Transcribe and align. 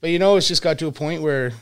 but 0.00 0.10
you 0.10 0.18
know, 0.18 0.36
it's 0.36 0.48
just 0.48 0.62
got 0.62 0.78
to 0.78 0.86
a 0.86 0.92
point 0.92 1.22
where 1.22 1.52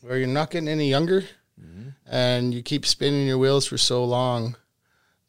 where 0.00 0.18
you're 0.18 0.26
not 0.26 0.50
getting 0.50 0.68
any 0.68 0.88
younger, 0.88 1.22
mm-hmm. 1.60 1.90
and 2.06 2.52
you 2.52 2.62
keep 2.62 2.86
spinning 2.86 3.26
your 3.26 3.38
wheels 3.38 3.66
for 3.66 3.78
so 3.78 4.04
long 4.04 4.56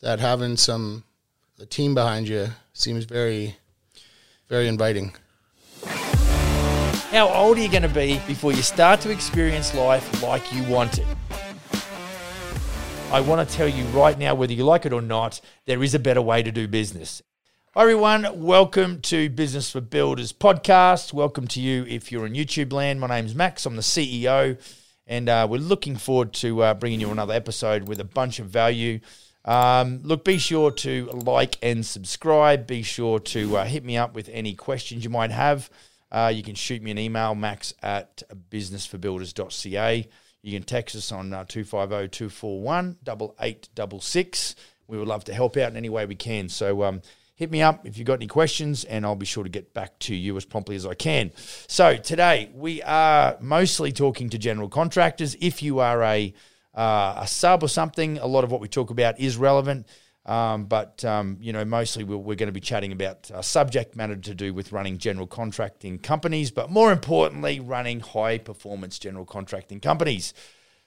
that 0.01 0.19
having 0.19 0.57
some 0.57 1.03
a 1.59 1.65
team 1.65 1.93
behind 1.93 2.27
you 2.27 2.47
seems 2.73 3.05
very 3.05 3.55
very 4.49 4.67
inviting. 4.67 5.13
How 7.11 7.29
old 7.29 7.57
are 7.57 7.61
you 7.61 7.69
going 7.69 7.83
to 7.83 7.89
be 7.89 8.19
before 8.25 8.53
you 8.53 8.63
start 8.63 8.99
to 9.01 9.11
experience 9.11 9.73
life 9.75 10.23
like 10.23 10.51
you 10.51 10.63
want 10.63 10.97
it? 10.97 11.05
I 13.11 13.21
want 13.21 13.47
to 13.47 13.55
tell 13.55 13.67
you 13.67 13.83
right 13.85 14.17
now, 14.17 14.33
whether 14.33 14.53
you 14.53 14.65
like 14.65 14.87
it 14.87 14.93
or 14.93 15.01
not, 15.01 15.39
there 15.65 15.83
is 15.83 15.93
a 15.93 15.99
better 15.99 16.21
way 16.21 16.41
to 16.41 16.51
do 16.51 16.67
business. 16.67 17.21
Hi, 17.75 17.81
everyone. 17.81 18.27
Welcome 18.35 19.01
to 19.01 19.31
Business 19.31 19.71
for 19.71 19.81
Builders 19.81 20.31
podcast. 20.31 21.11
Welcome 21.11 21.47
to 21.47 21.59
you 21.59 21.85
if 21.89 22.11
you're 22.11 22.25
on 22.25 22.35
YouTube 22.35 22.71
land. 22.71 22.99
My 22.99 23.07
name's 23.07 23.33
Max. 23.33 23.65
I'm 23.65 23.75
the 23.75 23.81
CEO, 23.81 24.59
and 25.07 25.27
uh, 25.27 25.47
we're 25.49 25.57
looking 25.57 25.95
forward 25.95 26.33
to 26.33 26.61
uh, 26.61 26.75
bringing 26.75 27.01
you 27.01 27.09
another 27.09 27.33
episode 27.33 27.87
with 27.87 27.99
a 27.99 28.03
bunch 28.03 28.37
of 28.37 28.45
value. 28.45 28.99
Um, 29.43 30.01
look, 30.03 30.23
be 30.23 30.37
sure 30.37 30.69
to 30.69 31.05
like 31.13 31.57
and 31.63 31.83
subscribe. 31.83 32.67
Be 32.67 32.83
sure 32.83 33.17
to 33.19 33.57
uh, 33.57 33.65
hit 33.65 33.83
me 33.83 33.97
up 33.97 34.13
with 34.13 34.29
any 34.31 34.53
questions 34.53 35.03
you 35.03 35.09
might 35.09 35.31
have. 35.31 35.71
Uh, 36.11 36.31
you 36.31 36.43
can 36.43 36.53
shoot 36.53 36.83
me 36.83 36.91
an 36.91 36.99
email, 36.99 37.33
max 37.33 37.73
at 37.81 38.21
businessforbuilders.ca. 38.51 40.07
You 40.43 40.51
can 40.51 40.61
text 40.61 40.95
us 40.95 41.11
on 41.11 41.33
uh, 41.33 41.43
250 41.47 42.09
241 42.09 42.97
8866. 43.07 44.55
We 44.87 44.99
would 44.99 45.07
love 45.07 45.23
to 45.23 45.33
help 45.33 45.57
out 45.57 45.71
in 45.71 45.77
any 45.77 45.89
way 45.89 46.05
we 46.05 46.13
can. 46.13 46.49
So 46.49 46.83
um, 46.83 47.01
hit 47.35 47.51
me 47.51 47.61
up 47.61 47.85
if 47.85 47.97
you've 47.97 48.07
got 48.07 48.15
any 48.15 48.27
questions, 48.27 48.83
and 48.83 49.05
I'll 49.05 49.15
be 49.15 49.25
sure 49.25 49.43
to 49.43 49.49
get 49.49 49.73
back 49.73 49.97
to 49.99 50.15
you 50.15 50.37
as 50.37 50.45
promptly 50.45 50.75
as 50.75 50.85
I 50.85 50.93
can. 50.93 51.31
So 51.67 51.97
today 51.97 52.51
we 52.53 52.81
are 52.83 53.37
mostly 53.39 53.91
talking 53.91 54.29
to 54.29 54.37
general 54.37 54.69
contractors. 54.69 55.35
If 55.39 55.63
you 55.63 55.79
are 55.79 56.03
a 56.03 56.33
uh, 56.75 57.19
a 57.19 57.27
sub 57.27 57.61
or 57.61 57.67
something, 57.67 58.17
a 58.17 58.25
lot 58.25 58.43
of 58.43 58.51
what 58.51 58.59
we 58.59 58.67
talk 58.67 58.89
about 58.89 59.19
is 59.19 59.37
relevant. 59.37 59.87
Um, 60.25 60.65
but 60.65 61.03
um, 61.03 61.37
you 61.41 61.51
know, 61.51 61.65
mostly 61.65 62.03
we're, 62.03 62.17
we're 62.17 62.35
going 62.35 62.47
to 62.47 62.53
be 62.53 62.61
chatting 62.61 62.93
about 62.93 63.29
uh, 63.29 63.41
subject 63.41 63.95
matter 63.95 64.15
to 64.15 64.33
do 64.33 64.53
with 64.53 64.71
running 64.71 64.97
general 64.97 65.27
contracting 65.27 65.99
companies, 65.99 66.49
but 66.49 66.71
more 66.71 66.91
importantly, 66.91 67.59
running 67.59 67.99
high 67.99 68.37
performance 68.37 68.97
general 68.97 69.25
contracting 69.25 69.81
companies. 69.81 70.33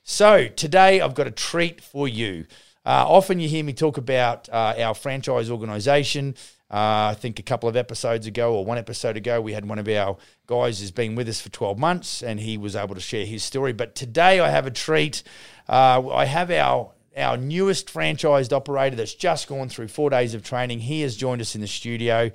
So 0.02 0.48
today 0.48 1.00
I've 1.00 1.14
got 1.14 1.26
a 1.26 1.32
treat 1.32 1.82
for 1.82 2.08
you. 2.08 2.46
Uh, 2.86 3.04
often 3.08 3.40
you 3.40 3.48
hear 3.48 3.64
me 3.64 3.72
talk 3.72 3.98
about 3.98 4.48
uh, 4.48 4.74
our 4.78 4.94
franchise 4.94 5.50
organization. 5.50 6.36
Uh, 6.70 7.10
I 7.10 7.16
think 7.18 7.40
a 7.40 7.42
couple 7.42 7.68
of 7.68 7.76
episodes 7.76 8.28
ago, 8.28 8.54
or 8.54 8.64
one 8.64 8.78
episode 8.78 9.16
ago, 9.16 9.40
we 9.40 9.52
had 9.52 9.68
one 9.68 9.80
of 9.80 9.88
our 9.88 10.16
guys 10.46 10.78
who's 10.78 10.92
been 10.92 11.16
with 11.16 11.28
us 11.28 11.40
for 11.40 11.48
12 11.48 11.78
months 11.78 12.22
and 12.22 12.38
he 12.38 12.56
was 12.56 12.76
able 12.76 12.94
to 12.94 13.00
share 13.00 13.26
his 13.26 13.42
story. 13.42 13.72
But 13.72 13.96
today 13.96 14.38
I 14.38 14.50
have 14.50 14.66
a 14.66 14.70
treat. 14.70 15.24
Uh, 15.68 16.08
I 16.12 16.24
have 16.26 16.50
our 16.50 16.92
our 17.16 17.38
newest 17.38 17.90
franchised 17.90 18.52
operator 18.52 18.94
that's 18.94 19.14
just 19.14 19.48
gone 19.48 19.70
through 19.70 19.88
four 19.88 20.10
days 20.10 20.34
of 20.34 20.44
training. 20.44 20.80
He 20.80 21.00
has 21.00 21.16
joined 21.16 21.40
us 21.40 21.54
in 21.54 21.62
the 21.62 21.66
studio. 21.66 22.30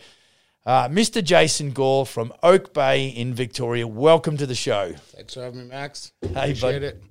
Uh, 0.66 0.90
Mr. 0.90 1.24
Jason 1.24 1.72
Gore 1.72 2.06
from 2.06 2.34
Oak 2.42 2.74
Bay 2.74 3.08
in 3.08 3.34
Victoria. 3.36 3.88
Welcome 3.88 4.38
to 4.38 4.48
the 4.48 4.56
show. 4.56 4.94
Thanks 5.16 5.36
for 5.36 5.42
having 5.44 5.60
me, 5.60 5.66
Max. 5.66 6.14
Hey, 6.22 6.30
Appreciate 6.30 6.80
bud. 6.80 6.84
it. 6.84 7.04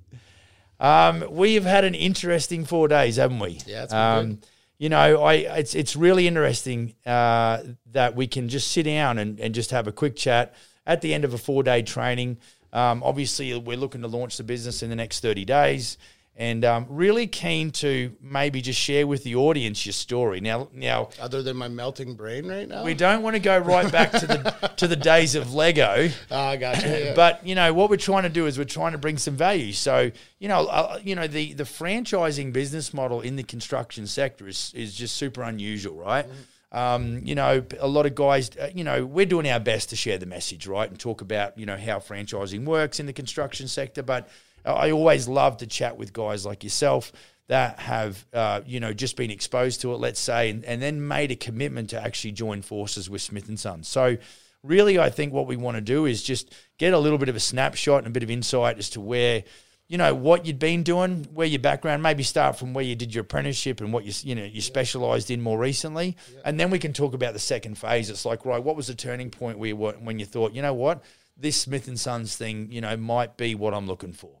Um, 0.81 1.23
we 1.29 1.53
have 1.53 1.63
had 1.63 1.85
an 1.85 1.93
interesting 1.93 2.65
four 2.65 2.87
days, 2.87 3.17
haven't 3.17 3.39
we? 3.39 3.59
Yeah, 3.67 3.83
it's 3.83 3.93
been 3.93 4.01
um, 4.01 4.29
good. 4.29 4.47
You 4.79 4.89
know, 4.89 5.21
I 5.21 5.33
it's 5.35 5.75
it's 5.75 5.95
really 5.95 6.27
interesting 6.27 6.95
uh, 7.05 7.61
that 7.91 8.15
we 8.15 8.25
can 8.25 8.49
just 8.49 8.71
sit 8.71 8.83
down 8.83 9.19
and, 9.19 9.39
and 9.39 9.53
just 9.53 9.69
have 9.69 9.87
a 9.87 9.91
quick 9.91 10.15
chat 10.15 10.55
at 10.87 11.01
the 11.01 11.13
end 11.13 11.23
of 11.23 11.35
a 11.35 11.37
four 11.37 11.61
day 11.61 11.83
training. 11.83 12.39
Um, 12.73 13.03
obviously, 13.03 13.55
we're 13.55 13.77
looking 13.77 14.01
to 14.01 14.07
launch 14.07 14.37
the 14.37 14.43
business 14.43 14.81
in 14.81 14.89
the 14.89 14.95
next 14.95 15.19
thirty 15.19 15.45
days, 15.45 15.99
and 16.41 16.65
um, 16.65 16.87
really 16.89 17.27
keen 17.27 17.69
to 17.69 18.11
maybe 18.19 18.63
just 18.63 18.79
share 18.79 19.05
with 19.05 19.23
the 19.23 19.35
audience 19.35 19.85
your 19.85 19.93
story. 19.93 20.41
Now, 20.41 20.69
now 20.73 21.09
Other 21.19 21.43
than 21.43 21.55
my 21.55 21.67
melting 21.67 22.15
brain 22.15 22.47
right 22.47 22.67
now. 22.67 22.83
we 22.83 22.95
don't 22.95 23.21
want 23.21 23.35
to 23.35 23.39
go 23.39 23.59
right 23.59 23.91
back 23.91 24.11
to 24.13 24.25
the 24.25 24.71
to 24.77 24.87
the 24.87 24.95
days 24.95 25.35
of 25.35 25.53
Lego. 25.53 26.09
Oh, 26.31 26.39
I 26.39 26.57
got 26.57 26.83
you. 26.83 26.89
Yeah. 26.89 27.13
But 27.21 27.45
you 27.45 27.53
know 27.53 27.71
what 27.73 27.91
we're 27.91 27.97
trying 27.97 28.23
to 28.23 28.29
do 28.29 28.47
is 28.47 28.57
we're 28.57 28.63
trying 28.63 28.93
to 28.93 28.97
bring 28.97 29.19
some 29.19 29.35
value. 29.35 29.71
So 29.71 30.09
you 30.39 30.47
know, 30.47 30.65
uh, 30.65 30.99
you 31.03 31.13
know 31.13 31.27
the 31.27 31.53
the 31.53 31.63
franchising 31.63 32.51
business 32.51 32.91
model 32.91 33.21
in 33.21 33.35
the 33.35 33.43
construction 33.43 34.07
sector 34.07 34.47
is 34.47 34.73
is 34.75 34.95
just 34.95 35.17
super 35.17 35.43
unusual, 35.43 35.95
right? 35.95 36.25
Um, 36.71 37.21
you 37.23 37.35
know, 37.35 37.63
a 37.79 37.87
lot 37.87 38.05
of 38.05 38.15
guys, 38.15 38.49
uh, 38.57 38.69
you 38.73 38.85
know, 38.85 39.05
we're 39.05 39.25
doing 39.25 39.47
our 39.47 39.59
best 39.59 39.89
to 39.89 39.95
share 39.95 40.17
the 40.17 40.25
message, 40.25 40.65
right, 40.65 40.89
and 40.89 40.97
talk 40.97 41.21
about 41.21 41.57
you 41.57 41.67
know 41.67 41.77
how 41.77 41.99
franchising 41.99 42.65
works 42.65 42.99
in 42.99 43.05
the 43.05 43.13
construction 43.13 43.67
sector. 43.67 44.01
But 44.01 44.27
I 44.65 44.91
always 44.91 45.27
love 45.27 45.57
to 45.57 45.67
chat 45.67 45.97
with 45.97 46.13
guys 46.13 46.45
like 46.45 46.63
yourself 46.63 47.11
that 47.47 47.79
have 47.79 48.25
uh, 48.33 48.61
you 48.65 48.79
know 48.79 48.93
just 48.93 49.17
been 49.17 49.31
exposed 49.31 49.81
to 49.81 49.93
it, 49.93 49.97
let's 49.97 50.19
say, 50.19 50.49
and, 50.49 50.63
and 50.65 50.81
then 50.81 51.07
made 51.07 51.31
a 51.31 51.35
commitment 51.35 51.89
to 51.89 52.01
actually 52.01 52.31
join 52.31 52.61
forces 52.61 53.09
with 53.09 53.21
Smith 53.21 53.49
and 53.49 53.59
Son. 53.59 53.83
So 53.83 54.17
really, 54.63 54.99
I 54.99 55.09
think 55.09 55.33
what 55.33 55.47
we 55.47 55.57
want 55.57 55.75
to 55.75 55.81
do 55.81 56.05
is 56.05 56.23
just 56.23 56.53
get 56.77 56.93
a 56.93 56.99
little 56.99 57.17
bit 57.17 57.29
of 57.29 57.35
a 57.35 57.39
snapshot 57.39 57.99
and 57.99 58.07
a 58.07 58.11
bit 58.11 58.23
of 58.23 58.29
insight 58.29 58.77
as 58.77 58.91
to 58.91 59.01
where, 59.01 59.43
you 59.87 59.97
know, 59.97 60.13
what 60.13 60.45
you'd 60.45 60.59
been 60.59 60.83
doing, 60.83 61.27
where 61.33 61.47
your 61.47 61.59
background, 61.59 62.03
maybe 62.03 62.23
start 62.23 62.57
from 62.57 62.73
where 62.73 62.85
you 62.85 62.95
did 62.95 63.13
your 63.13 63.23
apprenticeship 63.23 63.81
and 63.81 63.91
what 63.91 64.05
you, 64.05 64.13
you 64.23 64.35
know, 64.35 64.45
you 64.45 64.61
specialised 64.61 65.31
in 65.31 65.41
more 65.41 65.57
recently, 65.57 66.15
and 66.45 66.59
then 66.59 66.69
we 66.69 66.79
can 66.79 66.93
talk 66.93 67.13
about 67.13 67.33
the 67.33 67.39
second 67.39 67.75
phase. 67.77 68.09
It's 68.09 68.23
like, 68.23 68.45
right, 68.45 68.63
what 68.63 68.75
was 68.75 68.87
the 68.87 68.95
turning 68.95 69.31
point 69.31 69.57
where 69.57 69.69
you, 69.69 69.75
were- 69.75 69.93
when 69.93 70.19
you 70.19 70.25
thought, 70.25 70.53
you 70.53 70.61
know 70.61 70.73
what, 70.75 71.03
this 71.35 71.59
Smith 71.59 71.87
and 71.87 71.99
Sons 71.99 72.35
thing, 72.35 72.71
you 72.71 72.81
know, 72.81 72.95
might 72.95 73.35
be 73.35 73.55
what 73.55 73.73
I'm 73.73 73.87
looking 73.87 74.13
for. 74.13 74.40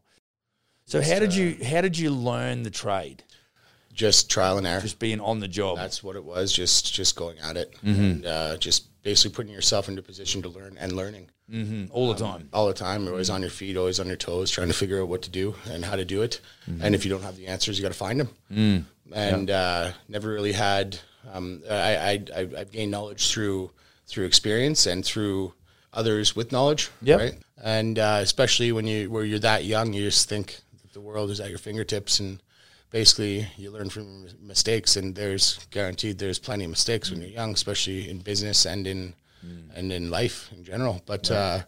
So 0.85 1.01
how 1.01 1.19
did 1.19 1.33
you 1.33 1.57
how 1.65 1.81
did 1.81 1.97
you 1.97 2.09
learn 2.11 2.63
the 2.63 2.71
trade? 2.71 3.23
just 3.93 4.31
trial 4.31 4.57
and 4.57 4.65
error. 4.65 4.79
Just 4.79 4.99
being 4.99 5.19
on 5.19 5.39
the 5.41 5.49
job. 5.49 5.77
That's 5.77 6.01
what 6.01 6.15
it 6.15 6.23
was. 6.23 6.53
Just 6.53 6.93
just 6.93 7.15
going 7.17 7.37
at 7.39 7.57
it, 7.57 7.73
Mm-hmm. 7.83 8.01
and 8.01 8.25
uh, 8.25 8.57
just 8.57 8.87
basically 9.03 9.35
putting 9.35 9.51
yourself 9.51 9.89
into 9.89 9.99
a 9.99 10.03
position 10.03 10.41
to 10.43 10.49
learn 10.49 10.77
and 10.79 10.93
learning 10.93 11.29
hmm 11.49 11.85
all 11.91 12.07
the 12.13 12.17
time. 12.19 12.47
all 12.53 12.67
the 12.67 12.73
time. 12.73 13.03
You're 13.03 13.11
always 13.11 13.29
on 13.29 13.41
your 13.41 13.49
feet, 13.49 13.75
always 13.75 13.99
on 13.99 14.07
your 14.07 14.15
toes, 14.15 14.49
trying 14.49 14.69
to 14.69 14.73
figure 14.73 15.01
out 15.01 15.09
what 15.09 15.21
to 15.23 15.29
do 15.29 15.55
and 15.69 15.83
how 15.83 15.97
to 15.97 16.05
do 16.05 16.21
it. 16.21 16.39
And 16.81 16.95
if 16.95 17.03
you 17.03 17.11
don't 17.11 17.23
have 17.23 17.35
the 17.35 17.47
answers, 17.47 17.77
you 17.77 17.81
got 17.83 17.91
to 17.91 17.97
find 17.97 18.19
them. 18.21 18.87
And 19.13 19.49
uh, 19.51 19.91
never 20.07 20.29
really 20.29 20.53
had. 20.53 20.97
Um, 21.33 21.61
I, 21.69 21.75
I 21.97 22.11
I 22.35 22.39
I've 22.59 22.71
gained 22.71 22.91
knowledge 22.91 23.29
through 23.29 23.71
through 24.07 24.25
experience 24.25 24.85
and 24.87 25.03
through 25.05 25.53
others 25.93 26.33
with 26.35 26.53
knowledge. 26.53 26.89
Yep. 27.01 27.19
Right. 27.19 27.33
And 27.61 27.99
uh, 27.99 28.19
especially 28.21 28.71
when 28.71 28.87
you 28.87 29.11
where 29.11 29.25
you're 29.25 29.39
that 29.39 29.65
young, 29.65 29.91
you 29.93 30.03
just 30.05 30.29
think 30.29 30.61
the 30.93 31.01
world 31.01 31.29
is 31.29 31.39
at 31.39 31.49
your 31.49 31.59
fingertips 31.59 32.19
and. 32.19 32.41
Basically, 32.91 33.47
you 33.55 33.71
learn 33.71 33.89
from 33.89 34.27
mistakes, 34.41 34.97
and 34.97 35.15
there's 35.15 35.65
guaranteed 35.71 36.17
there's 36.17 36.39
plenty 36.39 36.65
of 36.65 36.71
mistakes 36.71 37.09
when 37.09 37.21
you're 37.21 37.29
young, 37.29 37.53
especially 37.53 38.09
in 38.09 38.19
business 38.19 38.65
and 38.65 38.85
in 38.85 39.13
and 39.73 39.93
in 39.93 40.09
life 40.11 40.49
in 40.51 40.65
general. 40.65 41.01
But 41.05 41.31
uh, 41.31 41.59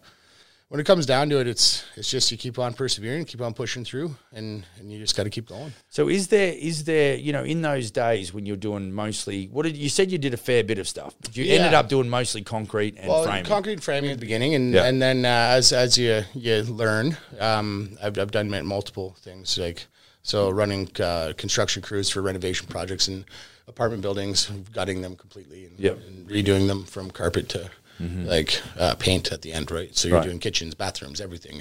when 0.68 0.80
it 0.80 0.84
comes 0.84 1.06
down 1.06 1.28
to 1.30 1.38
it, 1.40 1.46
it's 1.46 1.84
it's 1.96 2.10
just 2.10 2.30
you 2.32 2.36
keep 2.38 2.58
on 2.58 2.72
persevering, 2.74 3.24
keep 3.26 3.40
on 3.40 3.54
pushing 3.54 3.84
through, 3.84 4.14
and 4.32 4.64
and 4.78 4.90
you 4.90 4.98
just 4.98 5.16
got 5.16 5.24
to 5.24 5.30
keep 5.30 5.48
going. 5.48 5.72
So 5.88 6.08
is 6.08 6.28
there 6.28 6.52
is 6.52 6.84
there 6.84 7.14
you 7.16 7.32
know 7.32 7.44
in 7.44 7.62
those 7.62 7.90
days 7.90 8.32
when 8.34 8.46
you're 8.46 8.56
doing 8.56 8.92
mostly 8.92 9.46
what 9.46 9.64
did 9.64 9.76
you 9.76 9.88
said 9.88 10.10
you 10.10 10.18
did 10.18 10.34
a 10.34 10.38
fair 10.38 10.64
bit 10.64 10.78
of 10.78 10.88
stuff. 10.88 11.14
You 11.32 11.44
ended 11.52 11.74
up 11.74 11.88
doing 11.88 12.08
mostly 12.08 12.42
concrete 12.42 12.96
and 12.98 13.08
Well, 13.08 13.24
framing. 13.24 13.44
concrete 13.44 13.82
framing 13.82 14.10
at 14.10 14.16
the 14.16 14.20
beginning, 14.20 14.54
and 14.54 14.72
Yeah. 14.74 14.84
and 14.86 15.00
then 15.00 15.24
uh, 15.24 15.28
as 15.58 15.72
as 15.72 15.96
you 15.98 16.22
you 16.34 16.62
learn, 16.62 17.16
um, 17.38 17.96
I've 18.02 18.18
I've 18.18 18.30
done 18.32 18.48
multiple 18.66 19.16
things 19.20 19.56
like 19.58 19.86
so 20.22 20.48
running 20.50 20.88
uh, 21.00 21.34
construction 21.36 21.82
crews 21.82 22.08
for 22.08 22.22
renovation 22.22 22.66
projects 22.66 23.08
and 23.08 23.26
apartment 23.68 24.00
buildings, 24.02 24.50
gutting 24.72 25.02
them 25.02 25.16
completely 25.16 25.66
and, 25.66 25.78
Yep. 25.78 25.98
and 26.06 26.28
redoing 26.28 26.66
them 26.66 26.84
from 26.84 27.10
carpet 27.10 27.48
to. 27.50 27.70
Like 28.00 28.60
uh, 28.78 28.94
paint 28.96 29.32
at 29.32 29.42
the 29.42 29.52
end, 29.52 29.70
right? 29.70 29.96
So 29.96 30.08
you're 30.08 30.18
Right. 30.18 30.24
doing 30.24 30.38
kitchens, 30.40 30.74
bathrooms, 30.74 31.20
everything 31.20 31.58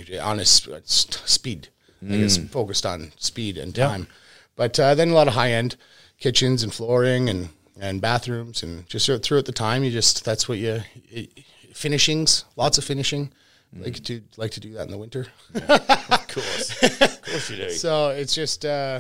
sp- 0.50 0.82
s- 0.84 1.08
speed. 1.26 1.70
Like 2.02 2.20
it's 2.20 2.38
focused 2.38 2.86
on 2.86 3.12
speed 3.18 3.58
and 3.58 3.78
Yeah. 3.78 3.88
time. 3.88 4.08
But 4.56 4.78
uh, 4.80 4.94
then 4.96 5.10
a 5.10 5.14
lot 5.14 5.28
of 5.28 5.36
high 5.36 5.52
end 5.52 5.76
kitchens 6.20 6.64
and 6.64 6.74
flooring 6.74 7.30
and, 7.30 7.50
and 7.80 8.02
bathrooms 8.02 8.62
and 8.64 8.88
just 8.90 9.06
throughout 9.24 9.46
the 9.46 9.52
time, 9.52 9.84
you 9.84 9.92
just 9.92 10.26
that's 10.26 10.50
what 10.50 10.58
you 10.58 10.82
it, 11.12 11.32
finishings, 11.74 12.46
lots 12.56 12.78
of 12.78 12.84
finishing. 12.84 13.32
Like 13.76 14.04
to 14.04 14.22
like 14.38 14.52
to 14.52 14.60
do 14.60 14.74
that 14.74 14.84
in 14.86 14.92
the 14.92 14.98
winter. 15.00 15.28
of 15.56 16.28
course, 16.28 16.84
of 16.84 17.22
course 17.24 17.50
you 17.50 17.56
do. 17.58 17.70
So 17.72 18.10
it's 18.10 18.36
just, 18.36 18.66
uh, 18.66 19.00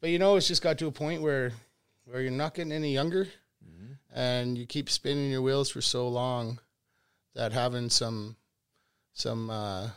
but 0.00 0.10
you 0.10 0.18
know, 0.18 0.36
it's 0.36 0.46
just 0.48 0.60
got 0.62 0.76
to 0.78 0.86
a 0.88 0.92
point 0.92 1.22
where 1.22 1.52
where 2.04 2.20
you're 2.20 2.30
not 2.30 2.54
getting 2.54 2.72
any 2.72 2.92
younger, 2.92 3.28
and 4.14 4.58
you 4.58 4.66
keep 4.66 4.90
spinning 4.90 5.30
your 5.30 5.40
wheels 5.42 5.70
for 5.70 5.80
so 5.80 6.08
long 6.08 6.58
that 7.34 7.52
having 7.52 7.90
some 7.90 8.36
some 9.12 9.50
uh, 9.50 9.88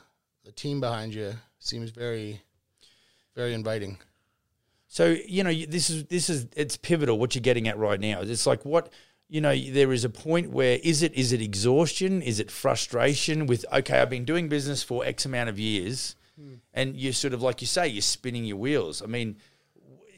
a 0.45 0.51
team 0.55 0.79
behind 0.79 1.13
you 1.13 1.33
seems 1.59 1.91
very 1.91 2.41
very 3.35 3.53
inviting. 3.53 3.97
So 4.87 5.15
you 5.27 5.43
know 5.43 5.53
this 5.53 5.89
is 5.89 6.05
this 6.05 6.29
is 6.29 6.47
it's 6.55 6.77
pivotal. 6.77 7.17
What 7.17 7.35
you're 7.35 7.41
getting 7.41 7.67
at 7.67 7.77
right 7.77 7.99
now. 7.99 8.21
It's 8.21 8.45
like 8.45 8.63
what 8.65 8.91
you 9.33 9.41
know, 9.41 9.57
there 9.57 9.91
is 9.91 10.05
a 10.05 10.09
point 10.09 10.51
where 10.51 10.79
is 10.83 11.01
it 11.01 11.11
is 11.15 11.33
it 11.33 11.41
exhaustion? 11.41 12.21
Is 12.21 12.39
it 12.39 12.51
frustration 12.51 13.47
with 13.47 13.65
okay, 13.73 13.99
I've 13.99 14.09
been 14.09 14.25
doing 14.25 14.47
business 14.47 14.83
for 14.83 15.03
X 15.03 15.25
amount 15.25 15.49
of 15.49 15.57
years, 15.57 16.15
and 16.71 16.95
you're 16.95 17.13
sort 17.13 17.33
of 17.33 17.41
like 17.41 17.59
you 17.59 17.65
say, 17.65 17.87
you're 17.87 18.03
spinning 18.03 18.45
your 18.45 18.57
wheels. 18.57 19.01
I 19.01 19.07
mean, 19.07 19.37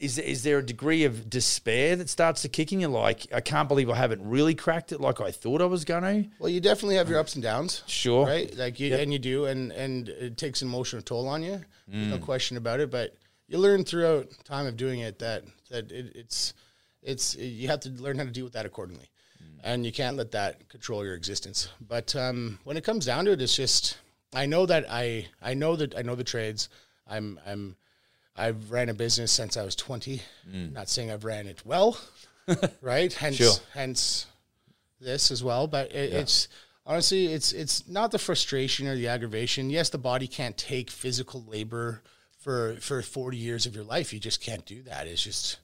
is 0.00 0.18
is 0.18 0.42
there 0.42 0.58
a 0.58 0.64
degree 0.64 1.04
of 1.04 1.28
despair 1.28 1.96
that 1.96 2.08
starts 2.08 2.42
to 2.42 2.48
kick 2.48 2.72
in? 2.72 2.80
You're 2.80 2.90
like, 2.90 3.32
I 3.32 3.40
can't 3.40 3.68
believe 3.68 3.90
I 3.90 3.96
haven't 3.96 4.28
really 4.28 4.54
cracked 4.54 4.92
it 4.92 5.00
like 5.00 5.20
I 5.20 5.30
thought 5.30 5.62
I 5.62 5.66
was 5.66 5.84
going 5.84 6.02
to. 6.02 6.30
Well, 6.38 6.48
you 6.48 6.60
definitely 6.60 6.96
have 6.96 7.08
your 7.08 7.18
ups 7.18 7.34
and 7.34 7.42
downs. 7.42 7.82
Sure. 7.86 8.26
Right? 8.26 8.54
Like 8.56 8.80
you 8.80 8.94
and 8.94 9.12
you 9.12 9.18
do 9.18 9.46
and 9.46 9.72
and 9.72 10.08
it 10.08 10.36
takes 10.36 10.62
an 10.62 10.68
emotional 10.68 11.02
toll 11.02 11.28
on 11.28 11.42
you. 11.42 11.60
There's 11.88 12.08
no 12.08 12.18
question 12.18 12.56
about 12.56 12.80
it, 12.80 12.90
but 12.90 13.14
you 13.48 13.58
learn 13.58 13.84
throughout 13.84 14.28
time 14.44 14.66
of 14.66 14.76
doing 14.76 15.00
it 15.00 15.20
that 15.20 15.44
that 15.70 15.90
it, 15.92 16.12
it's 16.14 16.54
it's 17.02 17.36
you 17.36 17.68
have 17.68 17.80
to 17.80 17.90
learn 17.90 18.18
how 18.18 18.24
to 18.24 18.30
deal 18.30 18.44
with 18.44 18.54
that 18.54 18.66
accordingly. 18.66 19.10
And 19.64 19.84
you 19.84 19.90
can't 19.90 20.16
let 20.16 20.30
that 20.32 20.68
control 20.68 21.04
your 21.04 21.14
existence. 21.14 21.68
But 21.80 22.14
um, 22.14 22.60
when 22.62 22.76
it 22.76 22.84
comes 22.84 23.04
down 23.04 23.24
to 23.24 23.32
it, 23.32 23.42
it's 23.42 23.56
just 23.56 23.98
I 24.32 24.46
know 24.46 24.66
that 24.66 24.86
I 24.88 25.26
I 25.42 25.54
know 25.54 25.76
that 25.76 25.96
I 25.96 26.02
know 26.02 26.14
the 26.14 26.24
trades. 26.24 26.68
I'm 27.08 27.40
I'm 27.46 27.76
I've 28.36 28.70
ran 28.70 28.88
a 28.88 28.94
business 28.94 29.32
since 29.32 29.56
I 29.56 29.64
was 29.64 29.74
20. 29.76 30.22
Mm. 30.50 30.72
Not 30.72 30.88
saying 30.88 31.10
I've 31.10 31.24
ran 31.24 31.46
it 31.46 31.64
well, 31.64 31.98
right? 32.80 33.12
Hence, 33.12 33.36
Sure. 33.36 33.54
hence 33.74 34.26
this 35.00 35.30
as 35.30 35.42
well. 35.42 35.66
But 35.66 35.92
it, 35.92 36.12
it's 36.12 36.48
honestly, 36.84 37.26
it's 37.26 37.52
it's 37.52 37.88
not 37.88 38.10
the 38.10 38.18
frustration 38.18 38.86
or 38.86 38.94
the 38.94 39.08
aggravation. 39.08 39.70
Yes, 39.70 39.90
the 39.90 39.98
body 39.98 40.26
can't 40.26 40.56
take 40.56 40.90
physical 40.90 41.44
labor 41.46 42.02
for 42.38 42.76
for 42.80 43.02
40 43.02 43.36
years 43.36 43.66
of 43.66 43.74
your 43.74 43.84
life. 43.84 44.12
You 44.12 44.20
just 44.20 44.40
can't 44.40 44.64
do 44.66 44.82
that. 44.82 45.06
It's 45.06 45.22
just 45.22 45.58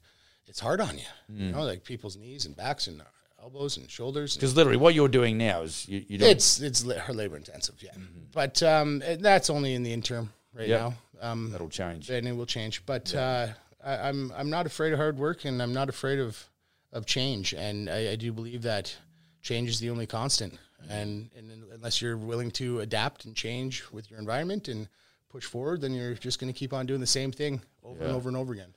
it's 0.47 0.61
hard 0.61 0.81
on 0.81 0.99
you. 0.99 1.05
You 1.29 1.47
mm. 1.47 1.53
know, 1.53 1.63
like 1.63 1.85
people's 1.85 2.17
knees 2.17 2.47
and 2.47 2.57
backs 2.57 2.87
and 2.87 3.03
elbows 3.43 3.77
and 3.77 3.91
shoulders. 3.91 4.35
Because 4.35 4.57
literally, 4.57 4.79
what 4.79 4.95
you're 4.95 5.09
doing 5.09 5.39
now 5.39 5.63
is 5.63 5.89
you, 5.89 6.05
you 6.09 6.19
don't. 6.19 6.29
it's 6.29 6.61
it's 6.61 6.85
la- 6.85 6.97
labor 7.11 7.37
intensive, 7.37 7.83
yeah. 7.83 7.91
Mm-hmm. 7.93 8.21
But 8.33 8.63
um, 8.63 9.03
that's 9.21 9.51
only 9.51 9.75
in 9.75 9.83
the 9.83 9.93
interim 9.93 10.31
right 10.55 10.69
Yep. 10.69 10.81
now. 10.81 10.95
Um, 11.21 11.51
that'll 11.51 11.69
change. 11.69 12.11
and 12.11 12.27
it 12.27 12.33
will 12.33 12.47
change. 12.47 12.85
But 12.87 13.15
uh, 13.15 13.49
I, 13.85 14.09
I'm 14.09 14.33
I'm 14.37 14.51
not 14.51 14.67
afraid 14.67 14.93
of 14.93 14.99
hard 14.99 15.19
work, 15.19 15.45
and 15.45 15.63
I'm 15.63 15.73
not 15.73 15.89
afraid 15.89 16.19
of 16.19 16.49
of 16.93 17.07
change. 17.07 17.55
And 17.55 17.89
I, 17.89 18.11
I 18.13 18.17
do 18.17 18.33
believe 18.33 18.63
that 18.63 18.95
change 19.41 19.69
is 19.71 19.81
the 19.81 19.91
only 19.91 20.07
constant. 20.07 20.59
And, 20.91 21.31
and 21.39 21.49
unless 21.73 22.03
you're 22.03 22.17
willing 22.17 22.51
to 22.53 22.81
adapt 22.81 23.25
and 23.25 23.37
change 23.37 23.85
with 23.93 24.11
your 24.11 24.19
environment 24.19 24.67
and 24.67 24.89
push 25.29 25.45
forward, 25.45 25.81
then 25.81 25.95
you're 25.95 26.15
just 26.15 26.41
going 26.41 26.53
to 26.53 26.59
keep 26.59 26.73
on 26.73 26.87
doing 26.87 27.01
the 27.01 27.07
same 27.07 27.31
thing 27.31 27.63
over 27.85 28.03
and 28.03 28.13
over 28.13 28.29
and 28.29 28.37
over 28.37 28.53
again. 28.53 28.75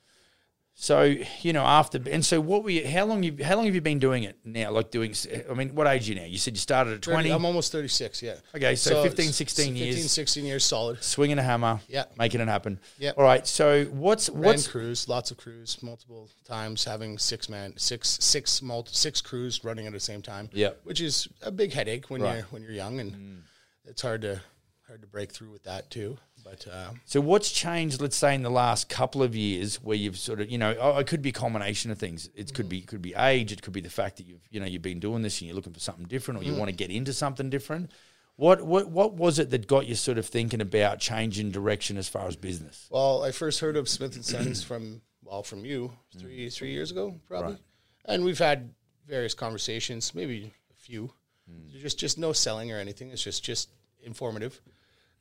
So 0.77 1.03
you 1.41 1.53
know, 1.53 1.63
after 1.63 2.01
and 2.11 2.23
so 2.23 2.41
what 2.41 2.65
were 2.65 2.69
you? 2.69 2.85
How 2.85 3.05
long 3.05 3.23
you? 3.23 3.37
How 3.41 3.55
long 3.55 3.65
have 3.65 3.73
you 3.73 3.79
been 3.79 3.97
doing 3.97 4.23
it 4.23 4.37
now? 4.43 4.71
Like 4.71 4.91
doing? 4.91 5.15
I 5.49 5.53
mean, 5.53 5.73
what 5.73 5.87
age 5.87 6.09
are 6.09 6.13
you 6.13 6.19
now? 6.19 6.25
You 6.25 6.37
said 6.37 6.53
you 6.53 6.59
started 6.59 6.95
at 6.95 7.01
twenty. 7.01 7.31
I'm 7.31 7.45
almost 7.45 7.71
36, 7.71 8.21
yeah. 8.21 8.35
Okay, 8.53 8.75
so 8.75 9.01
15, 9.01 9.29
it's 9.29 9.37
16 9.37 9.73
15, 9.73 9.75
years. 9.75 10.11
16 10.11 10.43
years 10.43 10.65
solid. 10.65 11.01
swinging 11.01 11.39
a 11.39 11.43
hammer, 11.43 11.79
Yeah. 11.87 12.03
making 12.17 12.41
it 12.41 12.49
happen. 12.49 12.81
Yeah. 12.99 13.11
All 13.17 13.23
right. 13.23 13.47
So 13.47 13.85
what's 13.85 14.29
Ran 14.29 14.41
what's 14.43 14.67
crews, 14.67 15.07
lots 15.07 15.31
of 15.31 15.37
crews, 15.37 15.81
multiple 15.81 16.29
times, 16.43 16.83
having 16.83 17.17
six 17.19 17.47
man, 17.47 17.73
six, 17.77 18.17
six, 18.21 18.61
multi, 18.61 18.93
six 18.93 19.21
crews 19.21 19.63
running 19.63 19.87
at 19.87 19.93
the 19.93 19.99
same 20.01 20.21
time. 20.21 20.49
Yeah. 20.51 20.71
which 20.83 20.99
is 20.99 21.29
a 21.41 21.51
big 21.51 21.71
headache 21.71 22.09
when 22.09 22.21
Right. 22.21 22.35
you're 22.35 22.43
when 22.47 22.61
you're 22.63 22.71
young, 22.73 22.99
and 22.99 23.13
mm. 23.13 23.41
it's 23.85 24.01
hard 24.01 24.23
to 24.23 24.41
hard 24.87 25.01
to 25.01 25.07
break 25.07 25.31
through 25.31 25.51
with 25.51 25.63
that 25.63 25.89
too. 25.89 26.17
But 26.45 26.67
uh, 26.71 26.91
so 27.05 27.21
what's 27.21 27.51
changed? 27.51 27.99
Let's 27.99 28.15
say 28.15 28.35
in 28.35 28.43
the 28.43 28.51
last 28.51 28.87
couple 28.87 29.23
of 29.23 29.35
years, 29.35 29.77
where 29.77 29.97
you've 29.97 30.17
sort 30.17 30.41
of 30.41 30.49
you 30.51 30.59
know, 30.59 30.75
oh, 30.79 30.99
it 30.99 31.07
could 31.07 31.23
be 31.23 31.29
a 31.29 31.33
combination 31.33 31.89
of 31.89 31.97
things. 31.97 32.29
It 32.35 32.53
could 32.53 32.67
mm. 32.67 32.69
be 32.69 32.77
it 32.79 32.87
could 32.87 33.01
be 33.01 33.15
age. 33.15 33.51
It 33.51 33.63
could 33.63 33.73
be 33.73 33.81
the 33.81 33.89
fact 33.89 34.17
that 34.17 34.27
you've 34.27 34.47
you 34.51 34.59
know 34.59 34.67
you've 34.67 34.83
been 34.83 34.99
doing 34.99 35.23
this 35.23 35.41
and 35.41 35.47
you're 35.47 35.55
looking 35.55 35.73
for 35.73 35.79
something 35.79 36.05
different, 36.05 36.39
or 36.39 36.43
you 36.43 36.53
mm. 36.53 36.59
want 36.59 36.69
to 36.69 36.75
get 36.75 36.91
into 36.91 37.13
something 37.13 37.49
different. 37.49 37.89
What 38.35 38.63
what 38.63 38.91
what 38.91 39.15
was 39.15 39.39
it 39.39 39.49
that 39.49 39.65
got 39.65 39.87
you 39.87 39.95
sort 39.95 40.19
of 40.19 40.27
thinking 40.27 40.61
about 40.61 40.99
changing 40.99 41.49
direction 41.49 41.97
as 41.97 42.07
far 42.07 42.27
as 42.27 42.35
business? 42.35 42.87
well, 42.91 43.23
I 43.23 43.31
first 43.31 43.59
heard 43.59 43.75
of 43.75 43.89
Smith 43.89 44.15
and 44.15 44.23
Sons 44.23 44.63
from 44.63 45.01
well 45.23 45.41
from 45.41 45.65
you 45.65 45.93
three 46.15 46.45
mm. 46.45 46.53
three 46.53 46.71
years 46.71 46.91
ago 46.91 47.19
probably, 47.27 47.57
and 48.05 48.23
we've 48.23 48.37
had 48.37 48.69
various 49.07 49.33
conversations, 49.33 50.13
maybe 50.13 50.53
a 50.71 50.75
few. 50.79 51.11
Just 51.79 51.97
just 51.97 52.19
no 52.19 52.33
selling 52.33 52.71
or 52.71 52.77
anything. 52.77 53.09
It's 53.09 53.23
just 53.23 53.43
just 53.43 53.69
informative, 54.03 54.61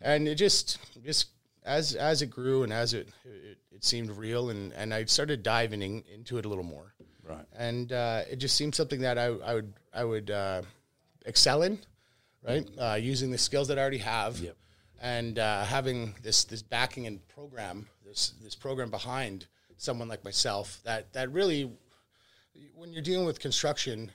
and 0.04 0.28
it 0.28 0.36
just 0.36 0.78
just 1.04 1.28
as 1.64 1.94
as 1.94 2.22
it 2.22 2.28
grew 2.28 2.62
and 2.62 2.72
as 2.72 2.94
it 2.94 3.08
it, 3.24 3.58
it 3.72 3.84
seemed 3.84 4.10
real, 4.10 4.50
and 4.50 4.72
and 4.74 4.94
I 4.94 5.04
started 5.06 5.42
diving 5.42 5.82
in, 5.82 6.04
into 6.14 6.38
it 6.38 6.44
a 6.44 6.48
little 6.48 6.64
more. 6.64 6.94
Right. 7.26 7.46
and 7.56 7.90
uh, 7.90 8.20
it 8.30 8.36
just 8.36 8.54
seemed 8.54 8.74
something 8.74 9.00
that 9.00 9.16
I, 9.16 9.28
I 9.28 9.54
would 9.54 9.72
I 9.94 10.04
would 10.04 10.30
uh, 10.30 10.60
excel 11.24 11.62
in, 11.62 11.78
right? 12.46 12.68
Uh, 12.78 12.98
using 13.00 13.30
the 13.30 13.38
skills 13.38 13.68
that 13.68 13.78
I 13.78 13.80
already 13.80 13.98
have, 13.98 14.38
Yep. 14.38 14.56
and 15.00 15.38
uh, 15.38 15.64
having 15.64 16.14
this 16.22 16.44
this 16.44 16.60
backing 16.60 17.06
and 17.06 17.26
program 17.28 17.88
this 18.04 18.34
this 18.42 18.54
program 18.54 18.90
behind 18.90 19.46
someone 19.78 20.06
like 20.06 20.22
myself 20.22 20.80
that 20.84 21.14
that 21.14 21.32
really, 21.32 21.70
when 22.74 22.92
you're 22.92 23.02
dealing 23.02 23.24
with 23.26 23.40
construction, 23.40 24.12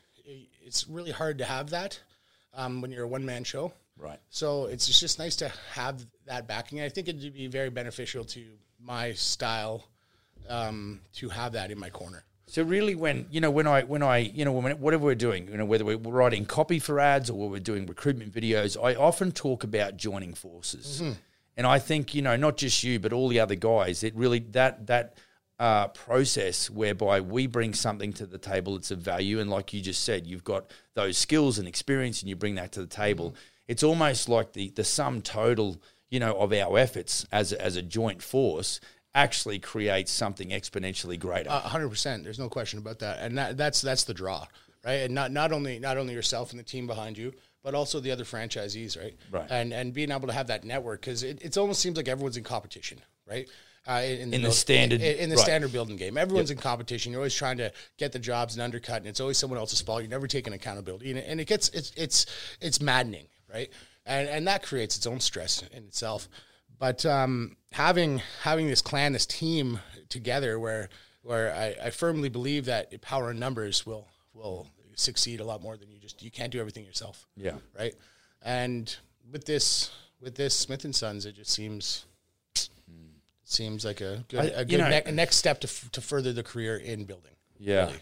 it's 0.63 0.88
really 0.88 1.12
hard 1.12 1.39
to 1.39 1.45
have 1.45 1.71
that 1.71 2.00
um, 2.53 2.80
when 2.80 2.91
you're 2.91 3.06
a 3.06 3.07
one 3.07 3.25
man 3.25 3.44
show. 3.44 3.74
Right. 4.00 4.19
So 4.30 4.66
it's 4.66 4.88
just- 5.00 5.19
nice 5.19 5.36
to 5.38 5.51
have 5.74 6.06
that 6.25 6.48
backing. 6.48 6.81
I 6.81 6.90
think 6.90 7.10
it'd 7.10 7.34
be 7.34 7.48
very 7.48 7.69
beneficial 7.69 8.24
to 8.25 8.46
my 8.80 9.13
style 9.13 9.84
um, 10.48 11.01
to 11.16 11.30
have 11.30 11.51
that 11.54 11.69
in 11.69 11.78
my 11.78 11.90
corner. 11.90 12.24
So 12.48 12.63
really, 12.63 12.96
when 12.96 13.28
you 13.30 13.42
know, 13.42 13.51
when 13.51 13.68
I, 13.68 13.84
when 13.84 14.01
I, 14.01 14.18
you 14.19 14.44
know, 14.46 14.54
when, 14.54 14.80
whatever 14.80 15.04
we're 15.04 15.13
doing, 15.16 15.50
you 15.50 15.57
know, 15.57 15.66
whether 15.66 15.86
we're 15.86 15.98
writing 15.98 16.46
copy 16.46 16.80
for 16.80 17.00
ads 17.00 17.30
or 17.30 17.50
we're 17.50 17.60
doing 17.60 17.86
recruitment 17.86 18.34
videos, 18.34 18.81
I 18.81 18.96
often 18.96 19.31
talk 19.31 19.63
about 19.63 19.98
joining 19.98 20.34
forces, 20.34 21.04
and 21.57 21.68
I 21.68 21.78
think 21.78 22.16
you 22.16 22.24
know, 22.24 22.36
not 22.38 22.57
just 22.57 22.84
you, 22.84 23.00
but 23.00 23.13
all 23.13 23.28
the 23.28 23.40
other 23.40 23.54
guys. 23.56 24.04
It 24.04 24.16
really 24.16 24.40
that 24.51 24.88
that 24.88 25.18
uh, 25.60 25.90
process 25.90 26.72
whereby 26.72 27.22
we 27.22 27.46
bring 27.46 27.75
something 27.75 28.13
to 28.13 28.25
the 28.25 28.40
table 28.40 28.75
that's 28.75 28.90
of 28.90 29.00
value, 29.00 29.40
and 29.40 29.50
like 29.51 29.72
you 29.72 29.81
just 29.81 30.04
said, 30.04 30.25
you've 30.25 30.44
got 30.44 30.72
those 30.96 31.19
skills 31.19 31.60
and 31.60 31.68
experience, 31.68 32.22
and 32.22 32.30
you 32.30 32.36
bring 32.36 32.56
that 32.56 32.72
to 32.72 32.80
the 32.80 32.88
table. 32.88 33.36
It's 33.69 33.83
almost 33.83 34.27
like 34.27 34.54
the 34.54 34.71
the 34.71 34.83
sum 34.83 35.21
total, 35.21 35.81
you 36.10 36.19
know, 36.19 36.36
of 36.36 36.51
our 36.51 36.77
efforts 36.77 37.25
as 37.31 37.54
a, 37.54 37.62
as 37.63 37.75
a 37.75 37.83
joint 37.83 38.21
force 38.24 38.80
actually 39.13 39.60
creates 39.60 40.12
something 40.12 40.50
exponentially 40.50 41.19
greater. 41.19 41.50
A 41.50 41.60
hundred 41.60 41.89
percent. 41.89 42.24
There's 42.24 42.39
no 42.39 42.50
question 42.50 42.80
about 42.80 43.00
that, 43.00 43.19
and 43.19 43.38
that, 43.38 43.57
that's 43.57 43.81
that's 43.81 44.06
the 44.06 44.13
draw, 44.13 44.48
right? 44.83 45.01
And 45.06 45.13
not 45.13 45.31
not 45.31 45.51
only 45.51 45.77
not 45.77 45.98
only 45.98 46.16
yourself 46.16 46.50
and 46.50 46.60
the 46.60 46.63
team 46.63 46.88
behind 46.88 47.16
you, 47.16 47.31
but 47.63 47.75
also 47.75 48.00
the 48.00 48.12
other 48.12 48.24
franchisees, 48.24 49.00
right? 49.00 49.16
Right. 49.31 49.48
And 49.51 49.72
and 49.72 49.94
being 49.94 50.12
able 50.12 50.27
to 50.27 50.33
have 50.33 50.48
that 50.48 50.63
network 50.63 51.01
because 51.01 51.22
it, 51.22 51.39
it 51.44 51.56
almost 51.56 51.80
seems 51.80 51.95
like 51.95 52.07
everyone's 52.07 52.38
in 52.38 52.44
competition, 52.44 53.00
right? 53.27 53.48
Uh, 53.88 54.01
in, 54.03 54.29
the 54.29 54.39
build- 54.39 54.53
standard- 54.53 55.01
in, 55.01 55.17
in 55.17 55.29
the 55.29 55.36
right. 55.36 55.46
standard 55.46 55.72
building 55.72 55.96
game, 55.96 56.17
everyone's 56.17 56.51
in 56.51 56.58
competition. 56.58 57.12
You're 57.12 57.22
always 57.22 57.34
trying 57.34 57.58
to 57.58 57.72
get 57.98 58.12
the 58.12 58.20
jobs 58.20 58.55
and 58.55 58.62
undercut, 58.62 58.98
and 58.98 59.08
it's 59.08 59.20
always 59.20 59.38
someone 59.38 59.58
else's 59.58 59.82
fault. 59.82 60.01
You're 60.01 60.10
never 60.10 60.27
taking 60.27 60.53
accountability, 60.53 61.10
and 61.12 61.20
it, 61.20 61.25
and 61.27 61.39
it 61.39 61.48
gets 61.48 61.70
it's 61.70 61.91
it's 61.96 62.25
it's 62.62 62.82
maddening, 62.82 63.27
right? 63.51 63.70
And 64.06 64.27
and 64.27 64.48
that 64.48 64.63
creates 64.63 64.98
its 64.98 65.08
own 65.08 65.20
stress 65.20 65.63
in 65.72 65.84
itself. 65.84 66.27
But 66.77 67.06
um, 67.06 67.58
having 67.72 68.22
having 68.41 68.68
this 68.68 68.82
clan, 68.82 69.13
this 69.13 69.25
team 69.25 69.79
together, 70.10 70.60
where 70.60 70.89
where 71.22 71.53
I, 71.53 71.88
I 71.88 71.89
firmly 71.89 72.29
believe 72.29 72.65
that 72.65 73.01
power 73.01 73.32
in 73.32 73.39
numbers 73.39 73.86
will 73.86 74.08
will 74.34 74.68
succeed 74.96 75.39
a 75.39 75.44
lot 75.44 75.62
more 75.62 75.77
than 75.77 75.89
you 75.89 76.00
just 76.00 76.24
you 76.24 76.32
can't 76.32 76.51
do 76.51 76.60
everything 76.60 76.86
yourself. 76.86 77.27
Yeah. 77.36 77.56
Right. 77.77 77.96
And 78.41 78.96
with 79.32 79.46
this 79.46 79.91
with 80.22 80.36
this 80.36 80.56
Smith 80.56 80.86
and 80.86 80.96
Sons, 80.96 81.25
it 81.25 81.36
just 81.36 81.51
seems 81.51 82.06
seems 83.44 83.84
like 83.84 84.00
a 84.01 84.24
good 84.27 84.53
a 84.56 84.63
good 84.63 84.77
know- 84.79 84.89
ne- 84.89 85.12
next 85.12 85.38
step 85.38 85.60
to 85.62 85.68
f- 85.68 85.89
to 85.91 86.01
further 86.01 86.32
the 86.32 86.44
career 86.44 86.77
in 86.77 87.06
building. 87.06 87.34
Yeah. 87.58 87.86
really. 87.88 88.00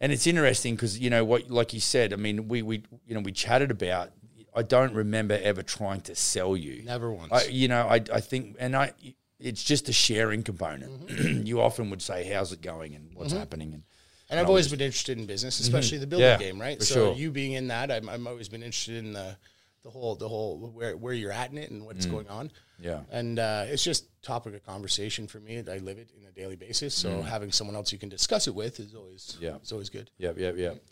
And 0.00 0.12
it's 0.12 0.26
interesting 0.26 0.74
because 0.74 0.98
you 0.98 1.10
know 1.10 1.24
what, 1.24 1.50
like 1.50 1.72
you 1.72 1.80
said. 1.80 2.12
I 2.12 2.16
mean, 2.16 2.48
we 2.48 2.62
we 2.62 2.82
you 3.06 3.14
know 3.14 3.20
we 3.20 3.32
chatted 3.32 3.70
about. 3.70 4.10
I 4.56 4.62
don't 4.62 4.94
remember 4.94 5.38
ever 5.42 5.62
trying 5.62 6.00
to 6.02 6.14
sell 6.14 6.56
you. 6.56 6.82
Never 6.82 7.12
once. 7.12 7.32
I, 7.32 7.44
you 7.44 7.68
know, 7.68 7.86
I 7.86 8.00
I 8.12 8.20
think, 8.20 8.56
and 8.58 8.74
I, 8.74 8.92
it's 9.38 9.62
just 9.62 9.88
a 9.88 9.92
sharing 9.92 10.42
component. 10.42 11.06
Mm-hmm. 11.08 11.46
you 11.46 11.60
often 11.60 11.90
would 11.90 12.02
say, 12.02 12.24
"How's 12.32 12.52
it 12.52 12.62
going?" 12.62 12.94
and 12.94 13.10
"What's 13.14 13.32
happening?" 13.32 13.74
and 13.74 13.82
And 14.30 14.40
I've 14.40 14.48
always 14.48 14.68
been 14.68 14.80
interested 14.80 15.18
in 15.18 15.26
business, 15.26 15.60
especially 15.60 15.98
the 15.98 16.06
building 16.06 16.26
Mm-hmm. 16.28 16.40
Yeah, 16.42 16.48
game, 16.48 16.60
right? 16.60 16.82
so 16.82 16.94
sure. 16.94 17.14
you 17.14 17.30
being 17.30 17.52
in 17.52 17.68
that, 17.68 17.90
I'm, 17.92 18.08
I'm 18.08 18.26
always 18.26 18.48
been 18.48 18.62
interested 18.62 18.96
in 18.96 19.12
the 19.12 19.36
the 19.82 19.90
whole 19.90 20.16
the 20.16 20.28
whole 20.28 20.58
where 20.74 20.96
where 20.96 21.12
you're 21.12 21.30
at 21.32 21.50
in 21.52 21.58
it 21.58 21.70
and 21.70 21.84
what's 21.86 22.06
going 22.06 22.28
on. 22.28 22.48
Mm. 22.48 22.52
Yeah. 22.80 23.00
And 23.10 23.38
uh, 23.38 23.64
it's 23.68 23.84
just 23.84 24.04
topic 24.22 24.54
of 24.54 24.64
conversation 24.66 25.26
for 25.28 25.38
me. 25.38 25.58
I 25.58 25.78
live 25.78 25.98
it 25.98 26.10
in 26.18 26.26
a 26.26 26.32
daily 26.32 26.56
basis, 26.56 26.92
so 26.94 27.22
having 27.22 27.52
someone 27.52 27.76
else 27.76 27.92
you 27.92 27.98
can 27.98 28.08
discuss 28.08 28.48
it 28.48 28.54
with 28.54 28.80
is 28.80 28.94
always 28.94 29.36
Mm. 29.38 29.42
Yeah. 29.42 29.54
it's 29.56 29.72
always 29.72 29.90
good. 29.90 30.10
Yep, 30.18 30.38
yep, 30.38 30.56
yep. 30.56 30.82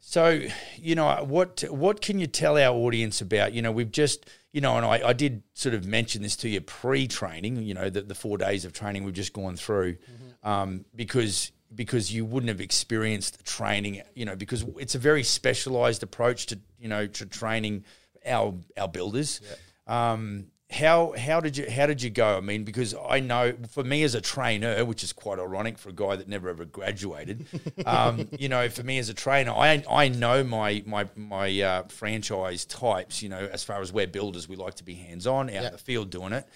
So, 0.00 0.40
you 0.76 0.94
know, 0.94 1.24
what 1.24 1.64
what 1.70 2.00
can 2.00 2.18
you 2.18 2.26
tell 2.26 2.58
our 2.58 2.74
audience 2.74 3.20
about? 3.20 3.52
You 3.52 3.62
know, 3.62 3.72
we've 3.72 3.90
just, 3.90 4.28
you 4.52 4.60
know, 4.60 4.76
and 4.76 4.84
I, 4.84 5.08
I 5.08 5.12
did 5.12 5.42
sort 5.54 5.74
of 5.74 5.86
mention 5.86 6.22
this 6.22 6.36
to 6.36 6.48
you 6.48 6.60
pre-training. 6.60 7.62
You 7.62 7.74
know, 7.74 7.88
the, 7.90 8.02
the 8.02 8.14
four 8.14 8.38
days 8.38 8.64
of 8.64 8.72
training 8.72 9.04
we've 9.04 9.14
just 9.14 9.32
gone 9.32 9.56
through, 9.56 9.96
um, 10.42 10.84
because 10.94 11.52
because 11.74 12.12
you 12.12 12.24
wouldn't 12.24 12.48
have 12.48 12.60
experienced 12.60 13.38
the 13.38 13.44
training, 13.44 14.02
you 14.14 14.24
know, 14.24 14.36
because 14.36 14.64
it's 14.78 14.94
a 14.94 14.98
very 14.98 15.22
specialized 15.22 16.02
approach 16.02 16.46
to, 16.46 16.58
you 16.78 16.88
know, 16.88 17.06
to 17.06 17.26
training 17.26 17.84
our 18.26 18.54
our 18.76 18.88
builders. 18.88 19.40
Um, 19.86 20.46
how 20.72 21.12
how 21.16 21.40
did 21.40 21.56
you 21.56 21.70
how 21.70 21.86
did 21.86 22.02
you 22.02 22.10
go? 22.10 22.36
I 22.36 22.40
mean, 22.40 22.64
because 22.64 22.94
I 23.08 23.20
know 23.20 23.54
for 23.70 23.84
me 23.84 24.02
as 24.02 24.14
a 24.14 24.20
trainer, 24.20 24.84
which 24.84 25.04
is 25.04 25.12
quite 25.12 25.38
ironic 25.38 25.78
for 25.78 25.90
a 25.90 25.92
guy 25.92 26.16
that 26.16 26.28
never 26.28 26.48
ever 26.48 26.64
graduated, 26.64 27.46
um, 27.86 28.28
you 28.38 28.48
know, 28.48 28.68
for 28.68 28.82
me 28.82 28.98
as 28.98 29.08
a 29.08 29.14
trainer, 29.14 29.52
I 29.52 29.84
I 29.88 30.08
know 30.08 30.42
my 30.42 30.82
my 30.86 31.08
my 31.14 31.60
uh, 31.60 31.82
franchise 31.88 32.64
types. 32.64 33.22
You 33.22 33.28
know, 33.28 33.48
as 33.52 33.62
far 33.62 33.80
as 33.80 33.92
we're 33.92 34.06
builders, 34.06 34.48
we 34.48 34.56
like 34.56 34.74
to 34.76 34.84
be 34.84 34.94
hands 34.94 35.26
on 35.26 35.50
out 35.50 35.64
in 35.64 35.72
the 35.72 35.78
field 35.78 36.10
doing 36.10 36.32
it. 36.32 36.46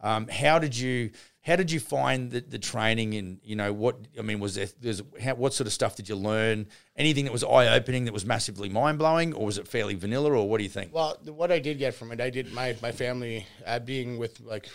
Um, 0.00 0.28
how 0.28 0.58
did 0.58 0.76
you 0.76 1.10
how 1.46 1.54
did 1.54 1.70
you 1.70 1.78
find 1.78 2.30
the, 2.32 2.40
the 2.40 2.58
training 2.58 3.14
and 3.14 3.38
you 3.44 3.54
know 3.54 3.72
what 3.72 3.96
I 4.18 4.22
mean 4.22 4.40
was 4.40 4.56
there 4.56 4.66
there's 4.80 5.00
how, 5.22 5.34
what 5.36 5.54
sort 5.54 5.66
of 5.66 5.72
stuff 5.72 5.94
did 5.94 6.08
you 6.08 6.16
learn 6.16 6.66
anything 6.96 7.24
that 7.26 7.32
was 7.32 7.44
eye 7.44 7.68
opening 7.68 8.04
that 8.06 8.12
was 8.12 8.26
massively 8.26 8.68
mind 8.68 8.98
blowing 8.98 9.32
or 9.32 9.46
was 9.46 9.56
it 9.56 9.68
fairly 9.68 9.94
vanilla 9.94 10.32
or 10.32 10.48
what 10.48 10.58
do 10.58 10.64
you 10.64 10.70
think 10.70 10.92
Well, 10.92 11.16
what 11.24 11.52
I 11.52 11.60
did 11.60 11.78
get 11.78 11.94
from 11.94 12.10
it, 12.12 12.20
I 12.20 12.30
did 12.30 12.52
my 12.52 12.76
my 12.82 12.92
family 12.92 13.46
uh, 13.64 13.78
being 13.78 14.18
with 14.18 14.40
like 14.40 14.68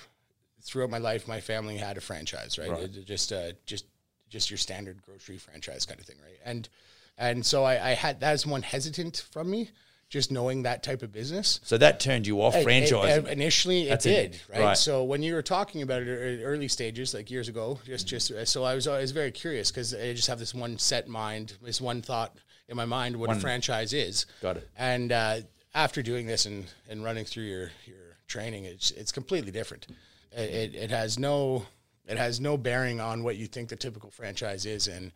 throughout 0.63 0.89
my 0.89 0.99
life, 0.99 1.27
my 1.27 1.41
family 1.41 1.77
had 1.77 1.97
a 1.97 2.01
franchise, 2.01 2.57
right? 2.57 2.71
It- 2.71 3.05
just 3.05 3.31
uh, 3.33 3.51
just 3.65 3.85
just 4.29 4.49
your 4.49 4.57
standard 4.57 5.01
grocery 5.01 5.37
franchise 5.37 5.85
kind 5.85 5.99
of 5.99 6.05
thing, 6.05 6.17
right? 6.23 6.39
And 6.45 6.69
and 7.17 7.45
so 7.45 7.63
I, 7.65 7.89
I 7.89 7.93
had 7.95 8.19
that's 8.21 8.45
one 8.45 8.61
hesitant 8.61 9.25
from 9.31 9.49
me, 9.49 9.69
just 10.11 10.29
knowing 10.29 10.63
that 10.63 10.83
type 10.83 11.03
of 11.03 11.11
business. 11.13 11.61
so 11.63 11.77
that 11.77 12.01
turned 12.01 12.27
you 12.27 12.41
off 12.41 12.53
franchise 12.61 13.25
initially, 13.29 13.83
it 13.87 13.89
That's 13.89 14.05
it. 14.05 14.31
did, 14.33 14.41
right? 14.49 14.61
Right. 14.61 14.77
So 14.77 15.05
when 15.05 15.23
you 15.23 15.33
were 15.33 15.41
talking 15.41 15.81
about 15.81 16.01
it 16.01 16.07
in 16.09 16.43
early 16.43 16.67
stages, 16.67 17.13
like 17.13 17.31
years 17.31 17.47
ago, 17.47 17.79
just 17.85 18.07
just 18.07 18.29
uh, 18.29 18.43
so 18.43 18.65
I 18.65 18.75
was 18.75 18.87
always 18.87 19.11
very 19.11 19.31
curious 19.31 19.71
because 19.71 19.95
I 19.95 20.13
just 20.13 20.27
have 20.27 20.37
this 20.37 20.53
one 20.53 20.77
set 20.77 21.07
mind, 21.07 21.53
this 21.63 21.79
one 21.79 22.01
thought 22.01 22.35
in 22.67 22.75
my 22.75 22.83
mind 22.83 23.15
what 23.15 23.31
a 23.31 23.35
franchise 23.35 23.93
is. 23.93 24.25
Got 24.41 24.57
it. 24.57 24.69
And 24.77 25.13
uh, 25.13 25.37
after 25.73 26.01
doing 26.03 26.27
this 26.27 26.45
and, 26.45 26.65
and 26.89 27.03
running 27.03 27.23
through 27.23 27.45
your 27.45 27.71
your 27.85 28.17
training, 28.27 28.65
it's 28.65 28.91
it's 28.91 29.13
completely 29.13 29.51
different. 29.51 29.87
It, 30.33 30.73
it 30.73 30.75
it 30.75 30.89
has 30.91 31.17
no 31.17 31.65
it 32.05 32.17
has 32.17 32.41
no 32.41 32.57
bearing 32.57 32.99
on 32.99 33.23
what 33.23 33.37
you 33.37 33.47
think 33.47 33.69
the 33.69 33.77
typical 33.77 34.11
franchise 34.11 34.65
is, 34.65 34.89
and 34.89 35.13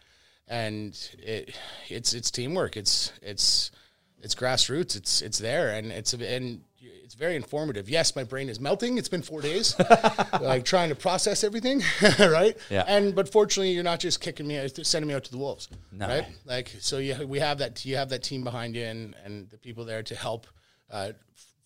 and 0.47 0.97
it 1.19 1.53
it's 1.89 2.13
it's 2.13 2.31
teamwork. 2.31 2.77
It's 2.77 3.11
it's 3.21 3.71
it's 4.21 4.35
grassroots. 4.35 4.95
It's 4.95 5.21
it's 5.21 5.37
there, 5.39 5.69
and 5.71 5.91
it's 5.91 6.13
and 6.13 6.61
it's 7.03 7.13
very 7.15 7.35
informative. 7.35 7.87
Yes, 7.89 8.15
my 8.15 8.23
brain 8.23 8.49
is 8.49 8.59
melting. 8.59 8.97
It's 8.97 9.09
been 9.09 9.21
four 9.21 9.41
days, 9.41 9.75
like 10.41 10.65
trying 10.65 10.89
to 10.89 10.95
process 10.95 11.43
everything, 11.43 11.81
right? 12.19 12.57
Yeah. 12.69 12.83
And 12.87 13.13
but 13.15 13.31
fortunately, 13.31 13.71
you're 13.71 13.83
not 13.83 13.99
just 13.99 14.21
kicking 14.21 14.47
me, 14.47 14.57
out, 14.57 14.71
sending 14.85 15.07
me 15.07 15.13
out 15.13 15.23
to 15.25 15.31
the 15.31 15.37
wolves, 15.37 15.69
No. 15.91 16.07
right? 16.07 16.25
Like 16.45 16.73
so, 16.79 16.97
you 16.97 17.27
we 17.27 17.39
have 17.39 17.59
that 17.59 17.85
you 17.85 17.95
have 17.97 18.09
that 18.09 18.23
team 18.23 18.43
behind 18.43 18.75
you, 18.75 18.83
and 18.83 19.15
and 19.23 19.49
the 19.49 19.57
people 19.57 19.85
there 19.85 20.03
to 20.03 20.15
help 20.15 20.47
uh, 20.91 21.11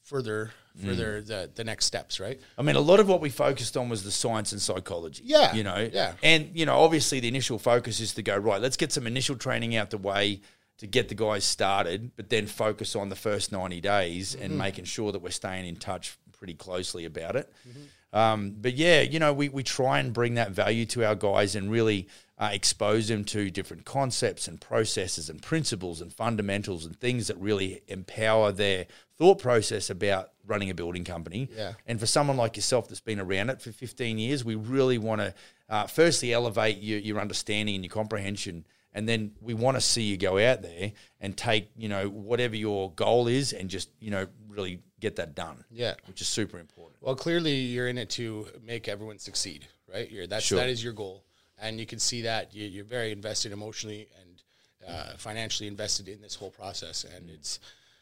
further 0.03 0.51
Mm. 0.79 0.85
further 0.85 1.21
the 1.21 1.49
the 1.55 1.63
next 1.63 1.85
steps, 1.85 2.19
right? 2.19 2.39
I 2.57 2.61
mean, 2.61 2.75
a 2.75 2.79
lot 2.79 2.99
of 2.99 3.07
what 3.09 3.21
we 3.21 3.29
focused 3.29 3.75
on 3.75 3.89
was 3.89 4.03
the 4.03 4.11
science 4.11 4.51
and 4.51 4.61
psychology. 4.61 5.23
Yeah, 5.25 5.53
You 5.53 5.63
know, 5.63 5.89
yeah. 5.91 6.13
And, 6.21 6.51
you 6.53 6.65
know, 6.67 6.77
obviously 6.77 7.19
the 7.19 7.27
initial 7.27 7.57
focus 7.57 7.99
is 7.99 8.13
to 8.13 8.21
go, 8.21 8.37
right, 8.37 8.61
let's 8.61 8.77
get 8.77 8.91
some 8.93 9.07
initial 9.07 9.35
training 9.35 9.75
out 9.75 9.89
the 9.89 9.97
way 9.97 10.41
to 10.79 10.87
get 10.87 11.09
the 11.09 11.15
guys 11.15 11.43
started, 11.43 12.11
but 12.15 12.29
then 12.29 12.47
focus 12.47 12.95
on 12.95 13.09
the 13.09 13.15
first 13.15 13.51
90 13.51 13.79
days 13.81 14.33
and 14.35 14.51
Mm-hmm. 14.51 14.57
making 14.57 14.85
sure 14.85 15.11
that 15.11 15.21
we're 15.21 15.29
staying 15.29 15.65
in 15.67 15.75
touch 15.75 16.17
pretty 16.31 16.53
closely 16.55 17.05
about 17.05 17.35
it. 17.35 17.51
Mm-hmm. 17.67 18.17
Um, 18.17 18.55
but 18.59 18.73
yeah, 18.73 19.01
you 19.01 19.19
know, 19.19 19.33
we, 19.33 19.49
we 19.49 19.61
try 19.61 19.99
and 19.99 20.11
bring 20.11 20.33
that 20.35 20.51
value 20.51 20.85
to 20.87 21.05
our 21.05 21.13
guys 21.15 21.55
and 21.55 21.69
really 21.69 22.07
uh, 22.39 22.49
expose 22.51 23.07
them 23.09 23.23
to 23.25 23.51
different 23.51 23.85
concepts 23.85 24.47
and 24.47 24.59
processes 24.59 25.29
and 25.29 25.41
principles 25.41 26.01
and 26.01 26.11
fundamentals 26.11 26.85
and 26.85 26.99
things 26.99 27.27
that 27.27 27.37
really 27.37 27.81
empower 27.87 28.51
their 28.51 28.87
thought 29.17 29.39
process 29.39 29.89
about 29.89 30.31
running 30.47 30.69
a 30.69 30.73
building 30.73 31.03
company. 31.03 31.49
Yeah. 31.55 31.73
And 31.85 31.99
for 31.99 32.05
someone 32.07 32.37
like 32.37 32.55
yourself 32.55 32.87
that's 32.87 33.01
been 33.01 33.19
around 33.19 33.49
it 33.51 33.61
for 33.61 33.71
15 33.71 34.17
years, 34.17 34.43
we 34.43 34.55
really 34.55 34.97
want 34.97 35.21
to 35.21 35.33
uh, 35.69 35.85
firstly 35.85 36.33
elevate 36.33 36.81
your, 36.81 36.99
your 36.99 37.19
understanding 37.19 37.75
and 37.75 37.83
your 37.83 37.91
comprehension. 37.91 38.65
And 38.93 39.07
then 39.07 39.31
we 39.39 39.53
want 39.53 39.77
to 39.77 39.81
see 39.81 40.01
you 40.03 40.17
go 40.17 40.39
out 40.39 40.61
there 40.63 40.91
and 41.21 41.37
take, 41.37 41.69
you 41.77 41.87
know, 41.89 42.09
whatever 42.09 42.55
your 42.55 42.91
goal 42.91 43.27
is 43.27 43.53
and 43.53 43.69
just, 43.69 43.89
you 43.99 44.09
know, 44.09 44.25
really 44.47 44.79
get 44.99 45.17
that 45.17 45.35
done. 45.35 45.63
Yeah. 45.71 45.93
Which 46.07 46.21
is 46.21 46.27
super 46.27 46.57
important. 46.59 46.97
Well, 47.01 47.15
clearly 47.15 47.53
you're 47.55 47.87
in 47.87 47.97
it 47.99 48.09
to 48.11 48.47
make 48.65 48.87
everyone 48.87 49.19
succeed, 49.19 49.67
right? 49.93 50.09
You're, 50.09 50.25
that's 50.27 50.45
Sure. 50.45 50.57
that 50.57 50.69
is 50.69 50.83
your 50.83 50.93
goal, 50.93 51.23
and 51.59 51.79
you 51.79 51.85
can 51.85 51.99
see 51.99 52.23
that 52.23 52.53
you, 52.55 52.65
you're 52.65 52.83
very 52.83 53.11
invested 53.11 53.51
emotionally 53.51 54.07
and 54.19 54.43
uh, 54.87 55.17
financially 55.17 55.67
invested 55.67 56.07
in 56.07 56.19
this 56.21 56.33
whole 56.35 56.49
process, 56.51 57.03
and 57.03 57.29
it's 57.29 57.59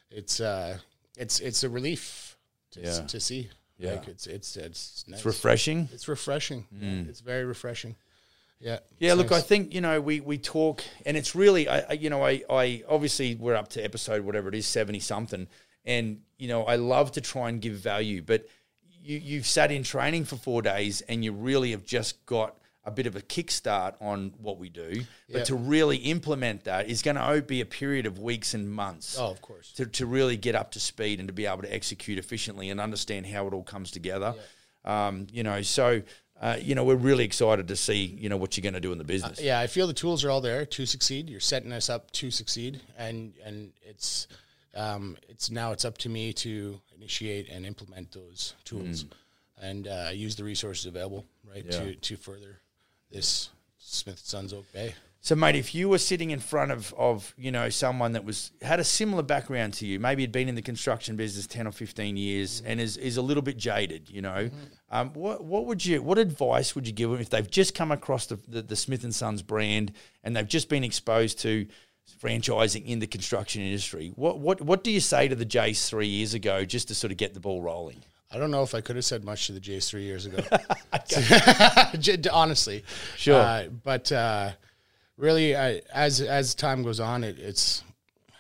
it's 0.09 0.39
uh, 0.39 0.77
it's 1.17 1.39
it's 1.41 1.63
a 1.63 1.69
relief 1.69 2.37
to, 2.71 2.79
Yeah. 2.81 3.01
to 3.07 3.19
see. 3.19 3.49
Yeah. 3.77 3.91
like 3.91 4.07
it's 4.07 4.25
it's 4.25 4.55
it's 4.57 5.03
nice. 5.07 5.19
It's 5.19 5.25
refreshing. 5.25 5.89
It's 5.91 6.07
refreshing. 6.07 6.65
Yeah, 6.81 7.09
it's 7.09 7.19
very 7.19 7.43
refreshing. 7.45 7.95
Yeah. 8.59 8.79
Yeah, 8.99 9.13
look, 9.13 9.29
nice. 9.31 9.39
I 9.43 9.45
think 9.45 9.73
you 9.73 9.81
know 9.81 10.01
we 10.01 10.19
we 10.19 10.37
talk, 10.37 10.83
and 11.05 11.15
it's 11.15 11.35
really, 11.35 11.67
I, 11.69 11.79
I 11.81 11.93
you 11.93 12.09
know, 12.09 12.25
I 12.25 12.43
I 12.49 12.83
obviously 12.89 13.35
we're 13.35 13.55
up 13.55 13.67
to 13.69 13.83
episode 13.83 14.23
whatever 14.25 14.49
it 14.49 14.55
is, 14.55 14.65
seventy 14.65 14.99
something, 14.99 15.47
and 15.85 16.21
you 16.37 16.47
know, 16.47 16.63
I 16.65 16.75
love 16.75 17.11
to 17.13 17.21
try 17.21 17.49
and 17.49 17.61
give 17.61 17.73
value, 17.75 18.21
but 18.21 18.47
you 19.01 19.17
you've 19.17 19.45
sat 19.45 19.71
in 19.71 19.83
training 19.83 20.25
for 20.25 20.35
four 20.37 20.61
days, 20.61 21.01
and 21.01 21.23
you 21.23 21.31
really 21.33 21.71
have 21.71 21.85
just 21.85 22.25
got 22.25 22.57
a 22.83 22.91
bit 22.91 23.05
of 23.05 23.17
a 23.17 23.21
kickstart 23.21 23.95
on 24.01 24.33
what 24.37 24.57
we 24.57 24.69
do, 24.69 25.01
but 25.29 25.39
Yeah. 25.39 25.43
to 25.43 25.55
really 25.55 25.97
implement 25.97 26.63
that 26.63 26.89
is 26.89 27.01
going 27.01 27.17
to 27.17 27.41
be 27.41 27.59
a 27.59 27.65
period 27.65 28.05
of 28.05 28.17
weeks 28.17 28.53
and 28.53 28.71
months. 28.71 29.17
Oh, 29.19 29.29
of 29.29 29.41
course. 29.41 29.73
To, 29.73 29.85
to 29.85 30.05
really 30.05 30.37
get 30.37 30.55
up 30.55 30.71
to 30.71 30.79
speed 30.79 31.19
and 31.19 31.27
to 31.27 31.33
be 31.33 31.45
able 31.45 31.63
to 31.63 31.73
execute 31.73 32.17
efficiently 32.17 32.69
and 32.69 32.79
understand 32.79 33.25
how 33.25 33.45
it 33.45 33.53
all 33.53 33.63
comes 33.63 33.91
together. 33.91 34.33
Um, 34.85 35.27
you 35.33 35.43
know, 35.43 35.61
so 35.63 36.01
uh, 36.41 36.57
you 36.61 36.75
know 36.75 36.83
we're 36.83 36.95
really 36.95 37.23
excited 37.25 37.67
to 37.67 37.75
see 37.75 38.05
you 38.05 38.29
know 38.29 38.37
what 38.37 38.55
you're 38.57 38.61
going 38.63 38.73
to 38.73 38.79
do 38.79 38.91
in 38.91 38.97
the 38.97 39.03
business. 39.03 39.41
yeah, 39.41 39.59
I 39.59 39.67
feel 39.67 39.87
the 39.87 39.93
tools 39.93 40.23
are 40.23 40.29
all 40.29 40.41
there 40.41 40.65
to 40.65 40.85
succeed. 40.85 41.29
You're 41.29 41.39
setting 41.39 41.71
us 41.71 41.89
up 41.89 42.11
to 42.11 42.29
succeed, 42.31 42.79
and 42.97 43.33
and 43.43 43.71
it's 43.81 44.27
um, 44.75 45.17
it's 45.29 45.49
now 45.49 45.71
it's 45.71 45.85
up 45.85 45.97
to 45.99 46.09
me 46.09 46.33
to 46.33 46.79
initiate 46.95 47.49
and 47.49 47.65
implement 47.65 48.11
those 48.11 48.53
tools, 48.65 49.05
and 49.61 49.87
uh, 49.87 50.09
use 50.13 50.35
the 50.35 50.43
resources 50.43 50.85
available, 50.85 51.25
right, 51.49 51.65
Yeah. 51.65 51.71
to 51.79 51.95
to 51.95 52.15
further 52.17 52.59
this 53.11 53.49
Smith 53.79 54.19
Sons 54.19 54.53
Oak 54.53 54.71
Bay. 54.73 54.93
So, 55.27 55.35
mate, 55.35 55.57
if 55.57 55.75
you 55.75 55.89
were 55.89 55.97
sitting 55.97 56.31
in 56.31 56.39
front 56.39 56.71
of, 56.71 56.93
of 56.97 57.35
you 57.37 57.51
know 57.51 57.67
someone 57.67 58.13
that 58.13 58.23
was 58.23 58.51
had 58.61 58.79
a 58.79 58.83
similar 58.85 59.23
background 59.23 59.73
to 59.73 59.85
you, 59.85 59.99
maybe 59.99 60.23
had 60.23 60.31
been 60.31 60.47
in 60.47 60.55
the 60.55 60.61
construction 60.61 61.17
business 61.17 61.45
ten 61.45 61.67
or 61.67 61.73
fifteen 61.73 62.15
years, 62.15 62.61
and 62.65 62.79
is, 62.79 62.95
is 62.95 63.17
a 63.17 63.21
little 63.21 63.43
bit 63.43 63.57
jaded, 63.57 64.09
you 64.09 64.21
know, 64.21 64.49
um, 64.89 65.09
what 65.11 65.43
what 65.43 65.65
would 65.65 65.85
you 65.85 66.01
what 66.01 66.17
advice 66.17 66.75
would 66.75 66.87
you 66.87 66.93
give 66.93 67.09
them 67.09 67.19
if 67.19 67.29
they've 67.29 67.51
just 67.51 67.75
come 67.75 67.91
across 67.91 68.27
the, 68.27 68.39
the, 68.47 68.61
the 68.61 68.75
Smith 68.77 69.03
and 69.03 69.13
Sons 69.13 69.41
brand 69.41 69.91
and 70.23 70.33
they've 70.33 70.47
just 70.47 70.69
been 70.69 70.85
exposed 70.85 71.39
to 71.39 71.67
franchising 72.23 72.85
in 72.85 72.99
the 72.99 73.07
construction 73.07 73.61
industry? 73.61 74.13
What 74.15 74.39
what 74.39 74.61
what 74.61 74.81
do 74.81 74.91
you 74.91 75.01
say 75.01 75.27
to 75.27 75.35
the 75.35 75.45
Jace 75.45 75.89
three 75.89 76.07
years 76.07 76.35
ago 76.35 76.63
just 76.63 76.87
to 76.87 76.95
sort 76.95 77.11
of 77.11 77.17
get 77.17 77.33
the 77.33 77.41
ball 77.41 77.61
rolling? 77.61 78.01
I 78.31 78.37
don't 78.37 78.51
know 78.51 78.63
if 78.63 78.73
I 78.73 78.79
could 78.79 78.95
have 78.95 79.03
said 79.03 79.25
much 79.25 79.47
to 79.47 79.51
the 79.51 79.59
Jace 79.59 79.89
three 79.89 80.03
years 80.03 80.25
ago. 80.25 80.37
Honestly, 82.31 82.85
Sure. 83.17 83.35
Uh, 83.35 83.67
but 83.83 84.09
uh, 84.13 84.51
really, 85.17 85.55
I, 85.55 85.81
as 85.93 86.21
as 86.21 86.55
time 86.55 86.83
goes 86.83 86.99
on, 86.99 87.23
it, 87.23 87.39
it's 87.39 87.83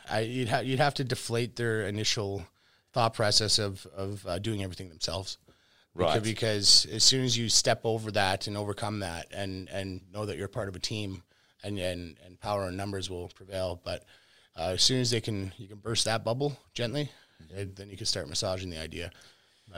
I, 0.09 0.21
you'd 0.21 0.49
ha- 0.49 0.59
you'd 0.59 0.79
have 0.79 0.93
to 0.95 1.03
deflate 1.03 1.55
their 1.55 1.81
initial 1.81 2.45
thought 2.93 3.13
process 3.13 3.59
of 3.59 3.85
of 3.95 4.25
uh, 4.25 4.39
doing 4.39 4.63
everything 4.63 4.89
themselves. 4.89 5.37
Right. 5.93 6.21
Because, 6.21 6.85
because 6.85 6.85
as 6.93 7.03
soon 7.03 7.25
as 7.25 7.35
you 7.35 7.49
step 7.49 7.81
over 7.83 8.11
that 8.11 8.47
and 8.47 8.55
overcome 8.55 8.99
that, 8.99 9.27
and 9.33 9.67
and 9.69 10.01
know 10.13 10.25
that 10.25 10.37
you're 10.37 10.47
part 10.47 10.69
of 10.69 10.75
a 10.75 10.79
team, 10.79 11.23
and 11.63 11.79
and, 11.79 12.17
and 12.25 12.39
power 12.39 12.67
and 12.67 12.77
numbers 12.77 13.09
will 13.09 13.29
prevail. 13.29 13.81
But 13.83 14.03
uh, 14.55 14.73
as 14.73 14.83
soon 14.83 15.01
as 15.01 15.11
they 15.11 15.21
can, 15.21 15.51
you 15.57 15.67
can 15.67 15.77
burst 15.77 16.05
that 16.05 16.23
bubble 16.23 16.57
gently, 16.73 17.09
eh, 17.55 17.65
then 17.75 17.89
you 17.89 17.97
can 17.97 18.05
start 18.05 18.29
massaging 18.29 18.69
the 18.69 18.79
idea. 18.79 19.11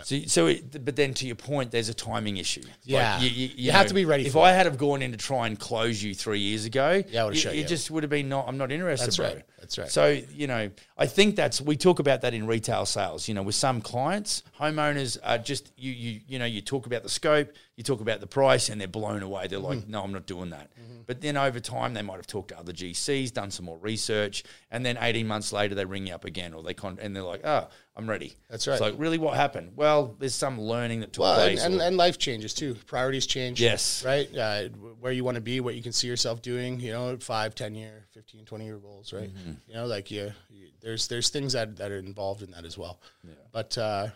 So, 0.04 0.20
so 0.28 0.48
it, 0.48 0.86
but 0.86 0.96
then 0.96 1.14
to 1.16 1.26
your 1.28 1.36
point, 1.36 1.72
there's 1.72 1.90
a 1.90 1.94
timing 1.94 2.38
issue. 2.38 2.62
Yeah. 2.84 3.20
You 3.20 3.72
have 3.72 3.88
to 3.88 3.94
be 3.94 4.06
ready 4.06 4.26
If 4.26 4.36
I 4.38 4.52
it. 4.52 4.56
had 4.56 4.66
have 4.66 4.78
gone 4.78 5.02
in 5.02 5.12
to 5.12 5.18
try 5.18 5.48
and 5.48 5.60
close 5.60 6.02
you 6.02 6.14
three 6.16 6.40
years 6.40 6.66
ago, 6.66 7.04
Yeah, 7.10 7.26
I 7.26 7.32
you, 7.32 7.42
you 7.42 7.52
you 7.58 7.64
just 7.66 7.92
would 7.92 8.04
have 8.04 8.10
been 8.10 8.30
not. 8.30 8.48
I'm 8.48 8.58
not 8.58 8.72
interested. 8.72 9.08
That's 9.08 9.18
bro. 9.18 9.26
right. 9.28 9.44
That's 9.60 9.78
right. 9.78 9.90
So 9.90 10.22
you 10.32 10.48
know, 10.48 10.70
I 10.98 11.06
think 11.06 11.36
that's 11.36 11.60
we 11.60 11.76
talk 11.76 12.00
about 12.00 12.22
that 12.22 12.34
in 12.34 12.48
retail 12.48 12.86
sales. 12.86 13.28
You 13.28 13.34
know, 13.34 13.44
with 13.44 13.56
some 13.56 13.82
clients, 13.82 14.44
homeowners 14.60 15.18
are 15.24 15.38
just 15.38 15.72
you 15.78 15.92
you 15.92 16.22
you 16.28 16.40
know 16.40 16.46
you 16.46 16.62
talk 16.62 16.86
about 16.86 17.04
the 17.04 17.10
scope, 17.10 17.52
you 17.80 17.84
talk 17.84 18.02
about 18.02 18.20
the 18.20 18.28
price 18.28 18.68
and 18.68 18.82
they're 18.82 18.90
blown 18.90 19.24
away. 19.24 19.48
They're 19.48 19.58
like, 19.58 19.88
no, 19.88 20.04
I'm 20.04 20.12
not 20.12 20.26
doing 20.26 20.50
that. 20.50 20.70
But 21.06 21.22
then 21.22 21.38
over 21.38 21.62
time, 21.62 21.94
they 21.94 22.02
might 22.02 22.18
have 22.18 22.28
talked 22.28 22.50
to 22.50 22.60
other 22.60 22.74
GCs, 22.74 23.32
done 23.32 23.52
some 23.52 23.66
more 23.66 23.78
research, 23.78 24.44
and 24.70 24.86
then 24.86 24.98
18 25.00 25.26
months 25.26 25.54
later, 25.54 25.76
they 25.76 25.86
ring 25.86 26.06
you 26.06 26.14
up 26.14 26.26
again, 26.26 26.54
or 26.54 26.62
they 26.62 26.74
con- 26.74 27.00
and 27.02 27.16
they're 27.16 27.24
like, 27.24 27.40
oh, 27.46 27.70
I'm 27.96 28.08
ready. 28.08 28.36
That's 28.50 28.68
right. 28.68 28.74
It's 28.74 28.82
like, 28.82 28.96
really, 28.98 29.18
what 29.18 29.38
happened? 29.38 29.72
Well, 29.78 30.14
there's 30.20 30.36
some 30.36 30.60
learning 30.60 31.00
that 31.00 31.14
took 31.14 31.24
Well, 31.24 31.36
place. 31.36 31.64
and, 31.64 31.80
or- 31.80 31.84
and 31.84 31.96
life 31.96 32.18
changes 32.18 32.54
too. 32.54 32.76
Priorities 32.86 33.26
change. 33.28 33.62
Yes. 33.62 34.04
Right. 34.06 34.30
Uh, 34.38 34.64
where 35.00 35.14
you 35.14 35.24
want 35.24 35.36
to 35.36 35.42
be, 35.42 35.62
what 35.62 35.74
you 35.76 35.82
can 35.82 35.94
see 35.94 36.08
yourself 36.08 36.42
doing. 36.42 36.82
You 36.82 36.92
know, 36.92 37.18
five, 37.18 37.56
ten 37.56 37.76
year, 37.76 38.06
15, 38.14 38.44
20 38.46 38.66
year 38.66 38.78
goals. 38.78 39.14
Right. 39.14 39.34
Mm-hmm. 39.34 39.52
You 39.68 39.74
know, 39.76 39.86
like 39.86 40.12
you, 40.12 40.34
there's 40.82 41.08
there's 41.08 41.30
things 41.30 41.54
that 41.54 41.78
that 41.78 41.92
are 41.92 41.98
involved 42.00 42.44
in 42.44 42.52
that 42.52 42.66
as 42.66 42.78
well. 42.78 43.00
Yeah. 43.24 43.34
But 43.54 43.78
uh, 43.78 44.08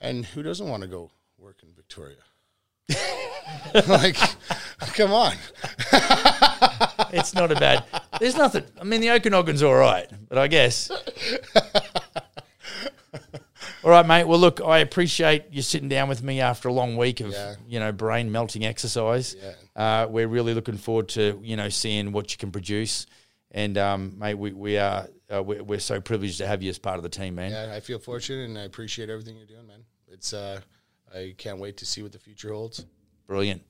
and 0.00 0.24
who 0.26 0.42
doesn't 0.42 0.66
want 0.68 0.82
to 0.82 0.88
go 0.88 1.10
work 1.38 1.58
in 1.62 1.68
Victoria? 1.76 2.16
like, 3.88 4.16
come 4.94 5.12
on. 5.12 5.34
it's 7.12 7.34
not 7.34 7.52
a 7.52 7.54
bad. 7.54 7.84
There's 8.18 8.36
nothing. 8.36 8.64
I 8.80 8.84
mean, 8.84 9.00
the 9.00 9.10
Okanagan's 9.10 9.62
all 9.62 9.74
right, 9.74 10.08
but 10.28 10.38
I 10.38 10.48
guess. 10.48 10.90
all 13.84 13.90
right, 13.90 14.06
mate. 14.06 14.24
Well, 14.24 14.38
look, 14.38 14.60
I 14.60 14.78
appreciate 14.78 15.44
you 15.50 15.62
sitting 15.62 15.88
down 15.88 16.08
with 16.08 16.22
me 16.22 16.40
after 16.40 16.68
a 16.68 16.72
long 16.72 16.96
week 16.96 17.20
of 17.20 17.30
Yeah. 17.32 17.54
you 17.66 17.78
know 17.80 17.92
brain 17.92 18.32
melting 18.32 18.64
exercise. 18.64 19.36
Uh, 19.76 20.06
we're 20.08 20.28
really 20.28 20.54
looking 20.54 20.76
forward 20.76 21.08
to 21.10 21.38
you 21.42 21.56
know 21.56 21.68
seeing 21.68 22.12
what 22.12 22.32
you 22.32 22.38
can 22.38 22.50
produce, 22.50 23.06
and 23.50 23.76
um, 23.78 24.18
mate, 24.18 24.34
we 24.34 24.52
we 24.52 24.78
are 24.78 25.08
uh, 25.34 25.42
we're, 25.42 25.62
we're 25.62 25.78
so 25.78 26.00
privileged 26.00 26.38
to 26.38 26.46
have 26.46 26.62
you 26.62 26.70
as 26.70 26.78
part 26.78 26.96
of 26.96 27.02
the 27.02 27.08
team, 27.08 27.34
man. 27.34 27.50
Yeah, 27.52 27.74
I 27.74 27.80
feel 27.80 27.98
fortunate 27.98 28.44
and 28.44 28.58
I 28.58 28.62
appreciate 28.62 29.10
everything 29.10 29.36
you're 29.36 29.46
doing, 29.46 29.66
man. 29.66 29.84
It's 30.10 30.32
uh, 30.32 30.60
I 31.14 31.34
can't 31.36 31.58
wait 31.58 31.78
to 31.78 31.86
see 31.86 32.02
what 32.02 32.12
the 32.12 32.18
future 32.18 32.52
holds. 32.52 32.84
Brilliant. 33.26 33.62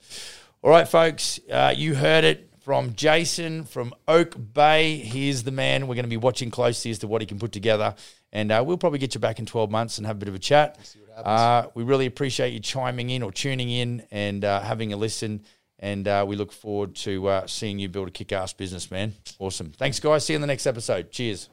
All 0.62 0.70
right, 0.70 0.88
folks, 0.88 1.40
uh, 1.50 1.72
you 1.76 1.94
heard 1.94 2.24
it 2.24 2.50
from 2.60 2.94
Jason 2.94 3.64
from 3.64 3.94
Oak 4.06 4.36
Bay. 4.52 4.96
He's 4.96 5.44
the 5.44 5.50
man. 5.50 5.86
We're 5.86 5.94
going 5.94 6.04
to 6.04 6.10
be 6.10 6.16
watching 6.16 6.50
closely 6.50 6.90
as 6.90 6.98
to 6.98 7.08
what 7.08 7.22
he 7.22 7.26
can 7.26 7.38
put 7.38 7.52
together. 7.52 7.94
And 8.32 8.52
uh, 8.52 8.62
we'll 8.66 8.76
probably 8.76 8.98
get 8.98 9.14
you 9.14 9.20
back 9.20 9.38
in 9.38 9.46
12 9.46 9.70
months 9.70 9.98
and 9.98 10.06
have 10.06 10.16
a 10.16 10.18
bit 10.18 10.28
of 10.28 10.34
a 10.34 10.38
chat. 10.38 10.78
Uh, 11.16 11.66
we 11.74 11.82
really 11.82 12.06
appreciate 12.06 12.52
you 12.52 12.60
chiming 12.60 13.10
in 13.10 13.22
or 13.22 13.32
tuning 13.32 13.70
in 13.70 14.06
and 14.10 14.44
uh, 14.44 14.60
having 14.60 14.92
a 14.92 14.96
listen. 14.96 15.44
And 15.78 16.06
uh, 16.06 16.24
we 16.28 16.36
look 16.36 16.52
forward 16.52 16.94
to 16.96 17.28
uh, 17.28 17.46
seeing 17.46 17.78
you 17.78 17.88
build 17.88 18.08
a 18.08 18.10
kick 18.10 18.32
ass 18.32 18.52
business, 18.52 18.90
man. 18.90 19.14
Awesome. 19.38 19.70
Thanks, 19.70 20.00
guys. 20.00 20.26
See 20.26 20.32
you 20.32 20.36
in 20.36 20.40
the 20.40 20.46
next 20.46 20.66
episode. 20.66 21.10
Cheers. 21.10 21.48